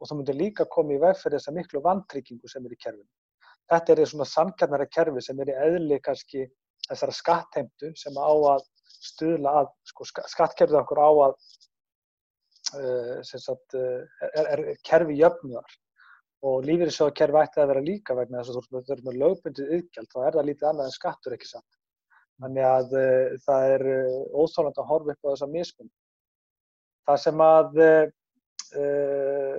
[0.00, 3.10] og þú myndir líka koma í veg fyrir þessa miklu vantryggingu sem er í kerfinu.
[3.70, 6.48] Þetta er í svona samkjarnara kerfi sem er í eðli kannski
[6.88, 8.64] þessara skattheimtu sem á að
[9.04, 11.38] stuðla að, sko skattkerfið okkur á að
[12.72, 15.74] Eh, sagt, eh, er, er kerfi jöfnuðar
[16.48, 20.16] og lífeyrissjóðakerfi ætti að vera líka vegna þess að þú ert með lögbundið yðgjald þá
[20.22, 21.68] er það lítið annað en skattur ekki samt.
[22.42, 23.84] Þannig að uh, það er
[24.34, 25.90] óþáland að horfa upp á þessa mismun.
[27.04, 29.58] Það sem að uh,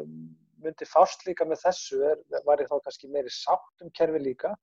[0.66, 4.56] myndi fást líka með þessu er, var ég þá kannski meiri sátt um kerfi líka.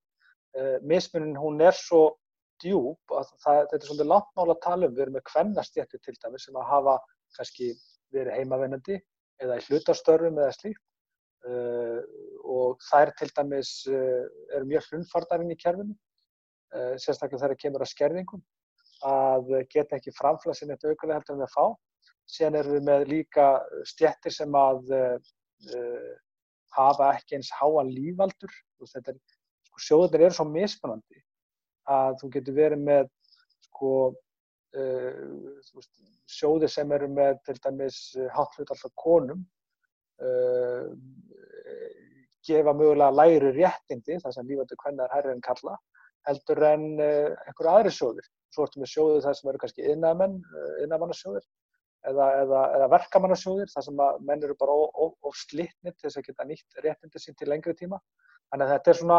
[0.52, 2.18] Uh, mismunin hún er svo
[2.62, 4.94] djúb að það, þetta er svolítið langt mála að tala um.
[4.96, 6.96] Við erum með kvennastjætti til dæmis sem að hafa
[7.38, 7.72] kannski
[8.12, 8.98] verið heimavennandi
[9.42, 10.82] eða í hlutastörfum eða slíkt
[11.48, 12.00] uh,
[12.52, 14.24] og þær til dæmis uh,
[14.56, 16.00] eru mjög hlunfardarinn í kerfinu, uh,
[16.72, 18.42] sérstaklega þegar það kemur að skerðingum,
[19.08, 21.64] að geta ekki framflasinn eitthvað aukulega heldur en að fá.
[22.32, 23.46] Síðan erum við með líka
[23.88, 24.92] stjettir sem að
[26.72, 28.52] hafa ekki eins háan lífaldur.
[28.82, 29.18] Er,
[29.68, 31.22] sko, sjóðunir eru svo mismunandi
[31.90, 33.08] að þú getur verið með
[33.66, 33.92] sko,
[34.78, 35.82] uh,
[36.30, 37.98] sjóði sem eru með til dæmis
[38.34, 39.42] hátt hlut alltaf konum
[40.22, 40.86] uh,
[42.46, 45.76] gefa mögulega læri réttindi þar sem lífandi hvernig er hærri en kalla
[46.28, 48.30] heldur en uh, einhverju aðri sjóðir.
[48.52, 50.34] Svo ertum við sjóðið þar sem eru kannski innamenn,
[50.84, 51.46] innamannasjóðir
[52.10, 54.74] eða, eða, eða verkamannasjóðir þar sem að menn eru bara
[55.08, 58.00] of slittnir til þess að geta nýtt réttindi sín til lengri tíma.
[58.52, 59.18] Þannig að þetta er svona,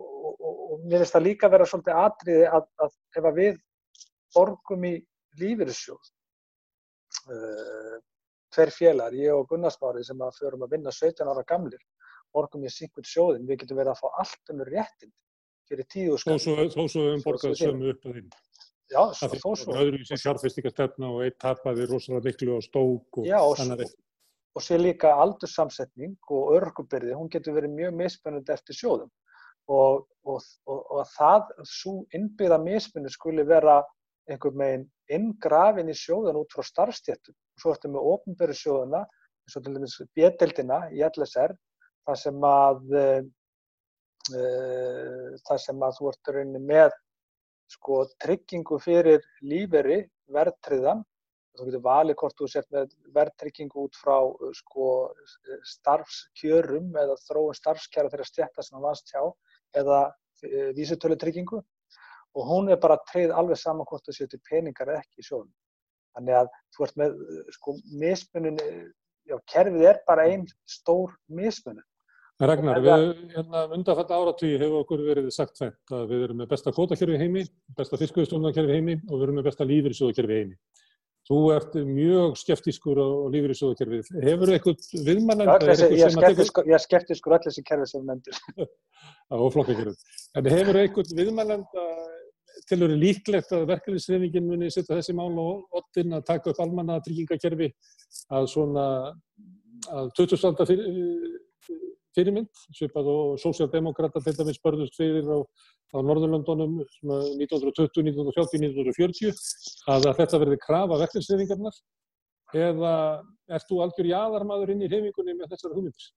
[0.00, 3.40] og, og, og mér finnst það líka að vera svolítið atriði að, að ef að
[3.40, 3.60] við
[4.34, 4.94] borgum í
[5.40, 6.12] lífeyrissjóð
[7.34, 7.98] uh,
[8.54, 11.82] tver félagar, ég og Gunnarsmári sem að förum að vinna 17 ára gamlir
[12.34, 15.12] borgum í síkvöld sjóðin, við getum verið að fá allt um réttind
[15.70, 16.38] fyrir tíu skall.
[16.38, 18.30] Þó svo um borgað sömu upp að þín.
[18.92, 19.72] Já, svo, þó svo.
[19.72, 23.38] Það er öðru í sér sjárfestingarstefna og eitt tapaði rosalega miklu á stók og Já,
[23.40, 24.00] annað eitt.
[24.54, 29.10] Og sér líka aldursamsetning og örgubyrði, hún getur verið mjög misspennandi eftir sjóðum
[29.72, 33.80] og, og, og, og það, svo innbyggða misspunni skuli vera
[34.30, 37.36] einhvern veginn inngrafin í sjóðan út frá starfstjættum.
[37.60, 39.04] Svo ertu með ofnböru sjóðana,
[39.44, 41.56] eins og til dæmis bjedeldina í LSR,
[42.06, 42.94] þar sem að,
[44.32, 46.94] uh, þar sem að þú ert rauninni með
[47.74, 51.02] sko, tryggingu fyrir líferi verðtriðan.
[51.54, 54.16] Þú getur valið hvort þú sért með verðtryggingu út frá
[54.58, 54.86] sko,
[55.70, 59.22] starfskjörum eða þróun starfskjara þeirra stjætta sem það vannst hjá
[59.80, 61.62] eða uh, vísutölutryggingu
[62.34, 65.28] og hún er bara treyð alveg saman hvort það séu til peningar eða ekki í
[65.28, 65.54] sjóðunum.
[66.14, 67.16] Þannig að þú ert með,
[67.56, 68.60] sko, mismunin,
[69.30, 71.86] já, kerfið er bara einn stór mismunin.
[72.42, 76.72] Ragnar, við, hérna, undanfætt áratvíi hefur okkur verið sagt fænt að við erum með besta
[76.74, 77.44] kvotakerfi heimi,
[77.78, 80.58] besta fiskvöðstofnakerfi heimi og við erum með besta lífyrirsjóðakerfi heimi.
[81.24, 84.10] Þú ert mjög skeptískur á lífyrirsjóðakerfið.
[84.26, 85.68] Hefur þú eitthvað viðmannand?
[85.94, 88.42] Ég er skeptískur allir sem kerfið sem nefndir.
[88.58, 90.18] Það var flokkakerfið.
[90.34, 91.80] En hefur þú eitthvað viðmannand
[92.64, 96.60] til að vera líklegt að verkefnisreifingin muni setja þessi mál og oddin að taka upp
[96.66, 97.70] almanna tryggingakerfi
[98.34, 98.86] að svona
[99.94, 101.40] að 20.
[102.14, 105.38] fyrirmynd, svipað og sósjaldemokrata til dæmis börðust fyrir á,
[105.94, 109.32] á Norðurlandunum 1920, 1930, 1940
[109.90, 111.80] að, þetta verði krafa verkefnsreyfingarnar
[112.54, 112.94] eða
[113.50, 116.08] ert þú algjör jáðarmadur inn í reyfingunni með þessari hugmyndir?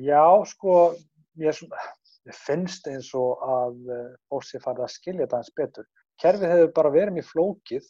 [0.00, 0.76] Já, sko,
[1.40, 1.62] ég,
[2.26, 3.80] ég finnst eins og að
[4.30, 5.88] fólk sé farið að skilja þetta eins betur.
[6.20, 7.88] Kerfið hefur bara verið mjög flókið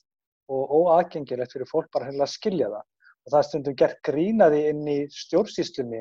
[0.51, 2.87] og óaðgengilegt fyrir fólk bara að skilja það.
[3.27, 6.01] Og það stundum gert grínaði inn í stjórnsýslunni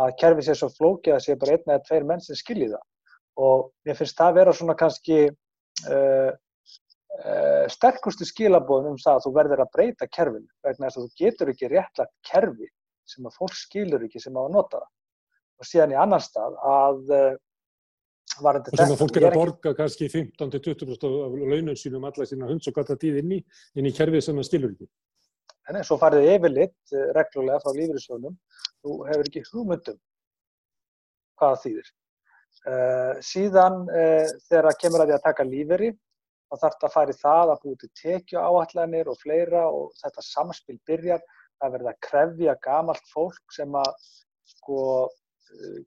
[0.00, 2.84] að kerfið sé svo flókið að sé bara einn eða tveir menn sem skilji það.
[3.40, 9.26] Og mér finnst það að vera svona kannski uh, uh, sterkustu skilabóðum um það að
[9.26, 12.70] þú verður að breyta kerfinu vegna þess að þú getur ekki réttlagt kerfi
[13.10, 14.90] sem að fólk skilur ekki sem að nota það.
[15.60, 17.30] Og síðan í annan stað að uh,
[18.38, 22.68] og sem að fólk er að borga kannski 15-20% af launum sínum alla sína hunds
[22.70, 23.40] og gata tíð inn í,
[23.76, 24.86] inn í kerfið sem það skilur ekki.
[25.70, 28.36] En svo farið yfirlitt reglulega frá lífyrirsjónum,
[28.82, 29.98] þú hefur ekki hugmyndum
[31.40, 31.90] hvað það þýðir.
[32.60, 35.92] Uh, síðan uh, þegar það kemur að því að taka lífeyri,
[36.50, 39.94] þá þarf þetta að fara í það að búið til tekju áallanir og fleira og
[40.02, 41.22] þetta samspil byrjar
[41.60, 44.10] að verða að krefja gamalt fólk sem að
[44.50, 45.80] sko uh,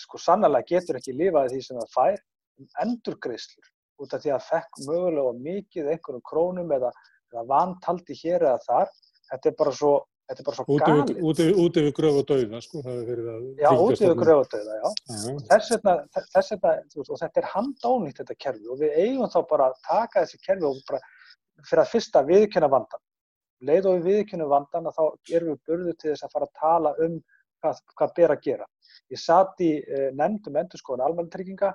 [0.00, 2.20] sko sannlega getur ekki lifaði því sem það fær
[2.60, 3.70] um endurgreislur
[4.02, 6.90] út af því að fekk mögulega mikið einhverjum krónum eða,
[7.32, 8.94] eða vantaldi hér eða þar.
[9.30, 9.92] Þetta er bara svo,
[10.28, 11.22] þetta er bara svo galið.
[11.64, 13.46] Út yfir gröf og dauða, sko, það hefur verið að...
[13.62, 14.88] Já, út yfir gröf og dauða, já.
[15.14, 15.34] já.
[15.50, 15.94] Þess vegna,
[16.34, 16.74] þess vegna,
[17.06, 20.68] og þetta er handónýtt þetta kerfi og við eigum þá bara að taka þessi kerfi
[20.68, 21.02] og bara
[21.62, 23.04] fyrir að fyrsta viðkjöna vandan.
[23.64, 26.60] Leið og við viðkjöna vandan að þá erum við burðu til þess að fara að
[26.60, 27.18] tala um
[27.64, 28.68] hvað, hvað ber að gera.
[29.12, 31.70] Ég satt í eh, nefndum endurskóðan almannatrygginga,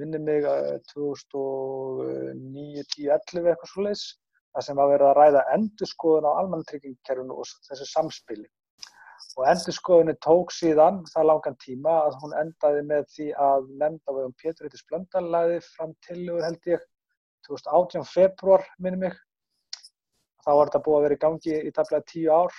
[0.00, 4.06] minni mig eh, 2009, 10, 11 eitthvað svo leiðs,
[4.56, 8.46] þar sem var verið að ræða endurskóðan á almannatryggingakerfinu og þessu samspili.
[9.36, 14.28] Og endurskóðinu tók síðan það langan tíma að hún endaði með því að nefnda við
[14.30, 16.86] um Pétur Eittis Blöndalæði fram til held ég
[17.50, 19.18] 2018 februar minni mig.
[20.40, 22.56] Þá var þetta búið að vera í gangi í taflega tíu ár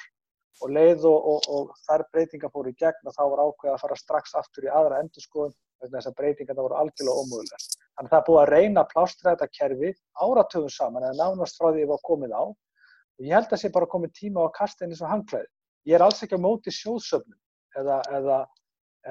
[0.62, 3.82] og leið og, og, og þar breytingar fóru í gegn og þá var ákveð að
[3.88, 7.60] fara strax aftur í aðra endurskoðun vegna þess að breytingarna voru algjörlega ómögulega.
[7.98, 9.92] Þannig það er búið að reyna að plástra þetta kerfi
[10.24, 13.74] áratöfum saman eða nánast frá því ég var komið á og ég held að sé
[13.74, 15.50] bara komið tíma á að kasta inn eins og hangklæði.
[15.88, 17.38] Ég er alls ekki á móti sjóðsöfnum
[17.82, 18.40] eða, eða,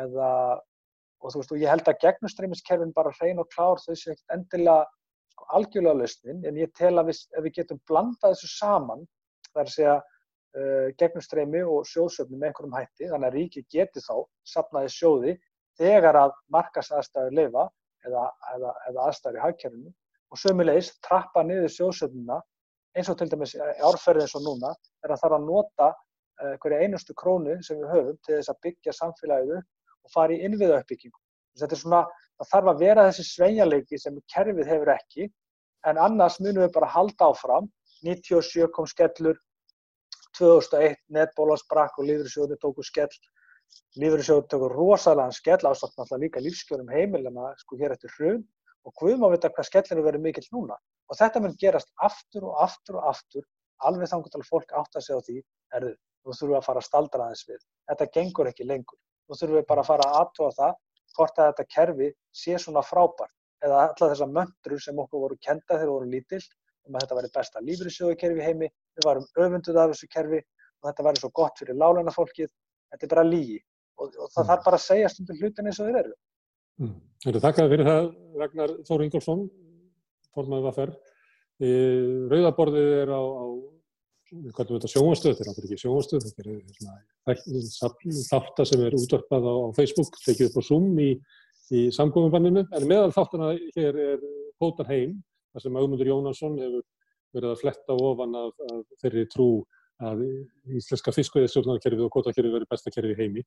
[0.02, 0.30] eða
[1.22, 4.34] og þú veist og ég held að gegnustræmiskerfin bara hrein og klár þau séu ekkert
[4.36, 4.84] endilega
[5.32, 9.06] sko, algjörlega lausnin en ég tel að við, ef við getum blandað þessu saman
[9.48, 14.14] þar að segja uh, gegnumstreymi og sjóðsöfnum með einhverjum hætti þannig að ríki geti þá
[14.54, 15.36] sapnaði sjóði
[15.80, 17.68] þegar að markasaðstæður lifa
[18.06, 19.92] eða, eða, eða aðstæður í hagkerfinu
[20.32, 22.40] og sömulegis trappa niður sjóðsöfnuna
[22.96, 23.54] eins og til dæmis
[23.84, 24.72] árferði eins og núna
[25.04, 28.60] er að þarf að nota uh, hverja einustu krónu sem við höfum til þess að
[28.66, 31.18] byggja samfélagið og fara í innviða uppbyggingu.
[31.56, 32.02] Þetta er svona,
[32.38, 35.28] það þarf að vera þessi sveinjaleiki sem kerfið hefur ekki
[35.88, 37.68] en annars munum við bara halda áfram
[38.06, 39.38] 97 kom skellur
[40.36, 43.12] 2001 netbóla sprakk og lífriðsjóði tóku skell
[44.00, 48.42] lífriðsjóði tóku rosalega skell ástætt náttúrulega líka lífskjörum heimilina sko hér eftir hrun.
[48.86, 50.76] Og hvað má vita hvað skellinu verður mikill núna.
[51.10, 53.46] Og þetta mun gerast aftur og aftur og aftur
[53.86, 55.38] alveg þannig að fólk átt að segja á því
[55.78, 57.64] erðu, þú þurfum að fara að staldra aðeins við.
[57.90, 59.00] Þetta gengur ekki lengur.
[59.26, 60.76] Þú þurfum við bara að fara að aðtóa það
[61.16, 63.34] hvort að þetta kerfi sé svona frábært.
[63.64, 66.42] Eða alla þessar möndru sem okkur voru kenda þegar voru lítill
[66.86, 71.06] um að þetta væri besta lífriðsjóðukerfi heimi, við varum öfunduð af þessu kerfi og þetta
[71.06, 72.52] væri svo gott fyrir láleina fólkið,
[72.96, 74.48] þetta er bara lígi og, og það mm.
[74.50, 76.16] þarf bara að segja stundur hlutin eins og þeir eru.
[76.82, 76.96] Mm.
[77.26, 78.10] Þakka fyrir það
[78.40, 79.46] Ragnar Þór Ingolfsson,
[80.36, 81.14] formaðið að ferð.
[82.32, 83.46] Rauðaborðið er á, á
[84.26, 86.40] sjónastöð, þetta er ekki sjónastöð, þetta
[87.32, 91.08] er þáttar sem er útvarpað á, á Facebook, tekið upp á Zoom í,
[91.72, 94.26] í samgóðumbanninu, en meðal þáttuna hér er
[94.60, 95.16] Kótar heim
[95.52, 96.84] þar sem Augmundur Jónasson hefur
[97.36, 99.48] verið að fletta ofan af, af þeirri trú
[100.04, 100.22] að
[100.76, 103.44] íslenska fiskveiðstjórnarkerfið og kvotakerfið verið besta kerfið heimi.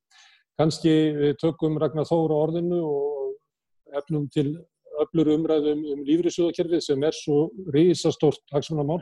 [0.58, 4.50] Kanski við tökum Ragnar Þóra orðinu og efnum til
[5.00, 9.02] öflur umræðum um lífriðsjóðakerfið sem er svo risastórt hagsmunamál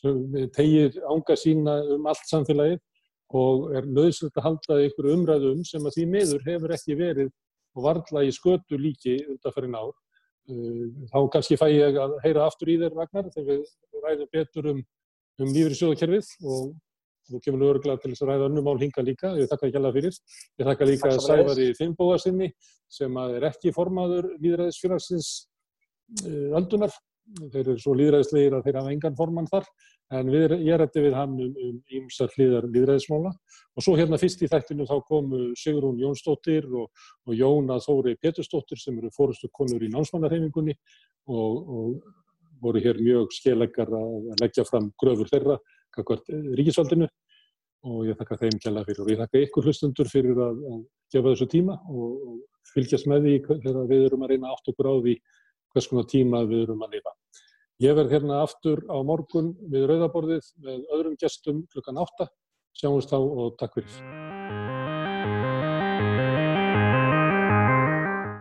[0.00, 2.80] sem tegir ánga sína um allt samfélagið
[3.40, 7.30] og er nöðslega að halda ykkur umræðum sem að því miður hefur ekki verið
[7.76, 9.92] og varðla í skötu líki undanferðin ár
[11.10, 14.80] þá kannski fæ ég að heyra aftur í þér Ragnar þegar við ræðum betur um,
[15.44, 16.70] um lífri sjóðakerfið og
[17.30, 19.98] þú kemur öruglega til þess að ræða önnum mál hinga líka, ég þakka ekki alveg
[19.98, 20.16] fyrir.
[20.58, 22.50] Ég þakka líka Sævar í Finnbóðarsinni
[22.90, 25.30] sem er ekki formaður líðræðisfélagsins
[26.24, 26.94] uh, aldunar
[27.38, 29.66] þeir eru svo líðræðislegir að þeir hafa engan formann þar,
[30.18, 34.42] en við, ég rætti við hann um, um ímsar hlýðar líðræðismála og svo hérna fyrst
[34.42, 36.88] í þættinu þá komu Sigrún Jónsdóttir og,
[37.28, 40.74] og Jóna Þóri Petursdóttir sem eru fórustu konur í námsmannarhefingunni
[41.30, 42.10] og, og
[42.62, 45.58] voru hér mjög skelegar að leggja fram gröfur þeirra,
[45.94, 47.08] kakvart ríkisvaldinu
[47.90, 50.80] og ég þakka þeim kjalla fyrir og ég þakka ykkur hlustundur fyrir að, að
[51.14, 54.72] gefa þessu tíma og, og fylgjast með því þegar við erum að reyna átt á
[54.76, 55.16] því
[55.70, 57.14] hvers konar tíma við erum að lifa.
[57.80, 62.28] Ég verð hérna aftur á morgun við Rauðaborðið með öðrum gestum klukkan 8.
[62.76, 64.29] Sjáumst þá og takk fyrir.